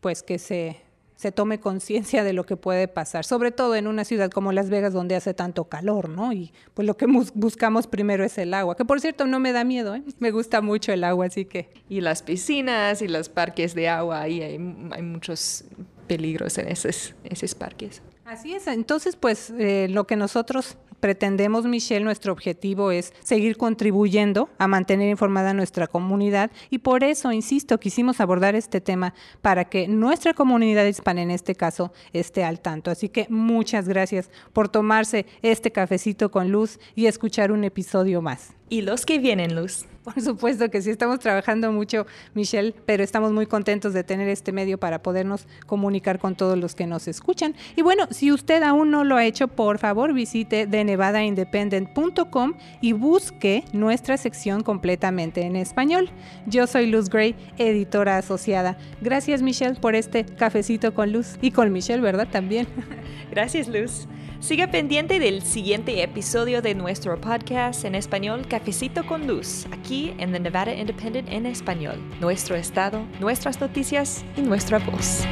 pues 0.00 0.22
que 0.22 0.38
se, 0.38 0.80
se 1.16 1.32
tome 1.32 1.58
conciencia 1.58 2.22
de 2.24 2.32
lo 2.32 2.44
que 2.44 2.56
puede 2.56 2.88
pasar, 2.88 3.24
sobre 3.24 3.50
todo 3.50 3.74
en 3.74 3.86
una 3.86 4.04
ciudad 4.04 4.30
como 4.30 4.52
Las 4.52 4.70
Vegas 4.70 4.92
donde 4.92 5.16
hace 5.16 5.34
tanto 5.34 5.64
calor, 5.64 6.08
¿no? 6.08 6.32
Y 6.32 6.52
pues 6.74 6.86
lo 6.86 6.96
que 6.96 7.06
buscamos 7.34 7.86
primero 7.86 8.24
es 8.24 8.38
el 8.38 8.54
agua, 8.54 8.76
que 8.76 8.84
por 8.84 9.00
cierto 9.00 9.26
no 9.26 9.40
me 9.40 9.52
da 9.52 9.64
miedo, 9.64 9.94
¿eh? 9.94 10.02
me 10.18 10.30
gusta 10.30 10.60
mucho 10.60 10.92
el 10.92 11.04
agua, 11.04 11.26
así 11.26 11.46
que... 11.46 11.70
Y 11.88 12.02
las 12.02 12.22
piscinas 12.22 13.02
y 13.02 13.08
los 13.08 13.28
parques 13.28 13.74
de 13.74 13.88
agua, 13.88 14.20
ahí 14.20 14.42
hay, 14.42 14.52
hay 14.92 15.02
muchos 15.02 15.64
peligros 16.06 16.58
en 16.58 16.68
esos, 16.68 17.14
esos 17.24 17.54
parques. 17.54 18.02
Así 18.24 18.54
es, 18.54 18.66
entonces 18.66 19.16
pues 19.16 19.50
eh, 19.50 19.86
lo 19.88 20.06
que 20.06 20.16
nosotros 20.16 20.76
pretendemos, 21.00 21.66
Michelle, 21.66 22.04
nuestro 22.04 22.32
objetivo 22.32 22.90
es 22.90 23.12
seguir 23.22 23.56
contribuyendo 23.56 24.48
a 24.58 24.66
mantener 24.66 25.08
informada 25.08 25.54
nuestra 25.54 25.86
comunidad 25.86 26.50
y 26.70 26.78
por 26.78 27.04
eso, 27.04 27.32
insisto, 27.32 27.78
quisimos 27.78 28.20
abordar 28.20 28.54
este 28.54 28.80
tema 28.80 29.14
para 29.42 29.66
que 29.66 29.88
nuestra 29.88 30.34
comunidad 30.34 30.86
hispana 30.86 31.22
en 31.22 31.30
este 31.30 31.54
caso 31.54 31.92
esté 32.12 32.44
al 32.44 32.60
tanto. 32.60 32.90
Así 32.90 33.08
que 33.08 33.26
muchas 33.28 33.88
gracias 33.88 34.30
por 34.52 34.68
tomarse 34.68 35.26
este 35.42 35.72
cafecito 35.72 36.30
con 36.30 36.50
luz 36.50 36.78
y 36.94 37.06
escuchar 37.06 37.52
un 37.52 37.64
episodio 37.64 38.22
más. 38.22 38.54
Y 38.68 38.82
los 38.82 39.06
que 39.06 39.18
vienen, 39.18 39.54
Luz. 39.54 39.86
Por 40.06 40.22
supuesto 40.22 40.70
que 40.70 40.82
sí, 40.82 40.90
estamos 40.90 41.18
trabajando 41.18 41.72
mucho, 41.72 42.06
Michelle, 42.32 42.72
pero 42.86 43.02
estamos 43.02 43.32
muy 43.32 43.46
contentos 43.46 43.92
de 43.92 44.04
tener 44.04 44.28
este 44.28 44.52
medio 44.52 44.78
para 44.78 45.02
podernos 45.02 45.48
comunicar 45.66 46.20
con 46.20 46.36
todos 46.36 46.56
los 46.56 46.76
que 46.76 46.86
nos 46.86 47.08
escuchan. 47.08 47.56
Y 47.74 47.82
bueno, 47.82 48.06
si 48.12 48.30
usted 48.30 48.62
aún 48.62 48.92
no 48.92 49.02
lo 49.02 49.16
ha 49.16 49.24
hecho, 49.24 49.48
por 49.48 49.78
favor 49.78 50.12
visite 50.12 50.68
denevadaindependent.com 50.68 52.54
y 52.80 52.92
busque 52.92 53.64
nuestra 53.72 54.16
sección 54.16 54.62
completamente 54.62 55.42
en 55.42 55.56
español. 55.56 56.08
Yo 56.46 56.68
soy 56.68 56.86
Luz 56.86 57.10
Gray, 57.10 57.34
editora 57.58 58.16
asociada. 58.18 58.78
Gracias, 59.00 59.42
Michelle, 59.42 59.74
por 59.74 59.96
este 59.96 60.24
cafecito 60.24 60.94
con 60.94 61.12
Luz 61.12 61.36
y 61.42 61.50
con 61.50 61.72
Michelle, 61.72 62.00
¿verdad? 62.00 62.28
También. 62.30 62.68
Gracias, 63.32 63.66
Luz. 63.66 64.06
Siga 64.40 64.70
pendiente 64.70 65.18
del 65.18 65.42
siguiente 65.42 66.02
episodio 66.02 66.60
de 66.60 66.74
nuestro 66.74 67.18
podcast 67.20 67.84
en 67.84 67.94
español 67.94 68.46
Cafecito 68.46 69.04
con 69.06 69.26
Luz, 69.26 69.66
aquí 69.72 70.14
en 70.18 70.32
The 70.32 70.40
Nevada 70.40 70.74
Independent 70.74 71.28
en 71.30 71.46
español. 71.46 71.98
Nuestro 72.20 72.54
estado, 72.54 73.02
nuestras 73.18 73.60
noticias 73.60 74.24
y 74.36 74.42
nuestra 74.42 74.78
voz. 74.78 75.24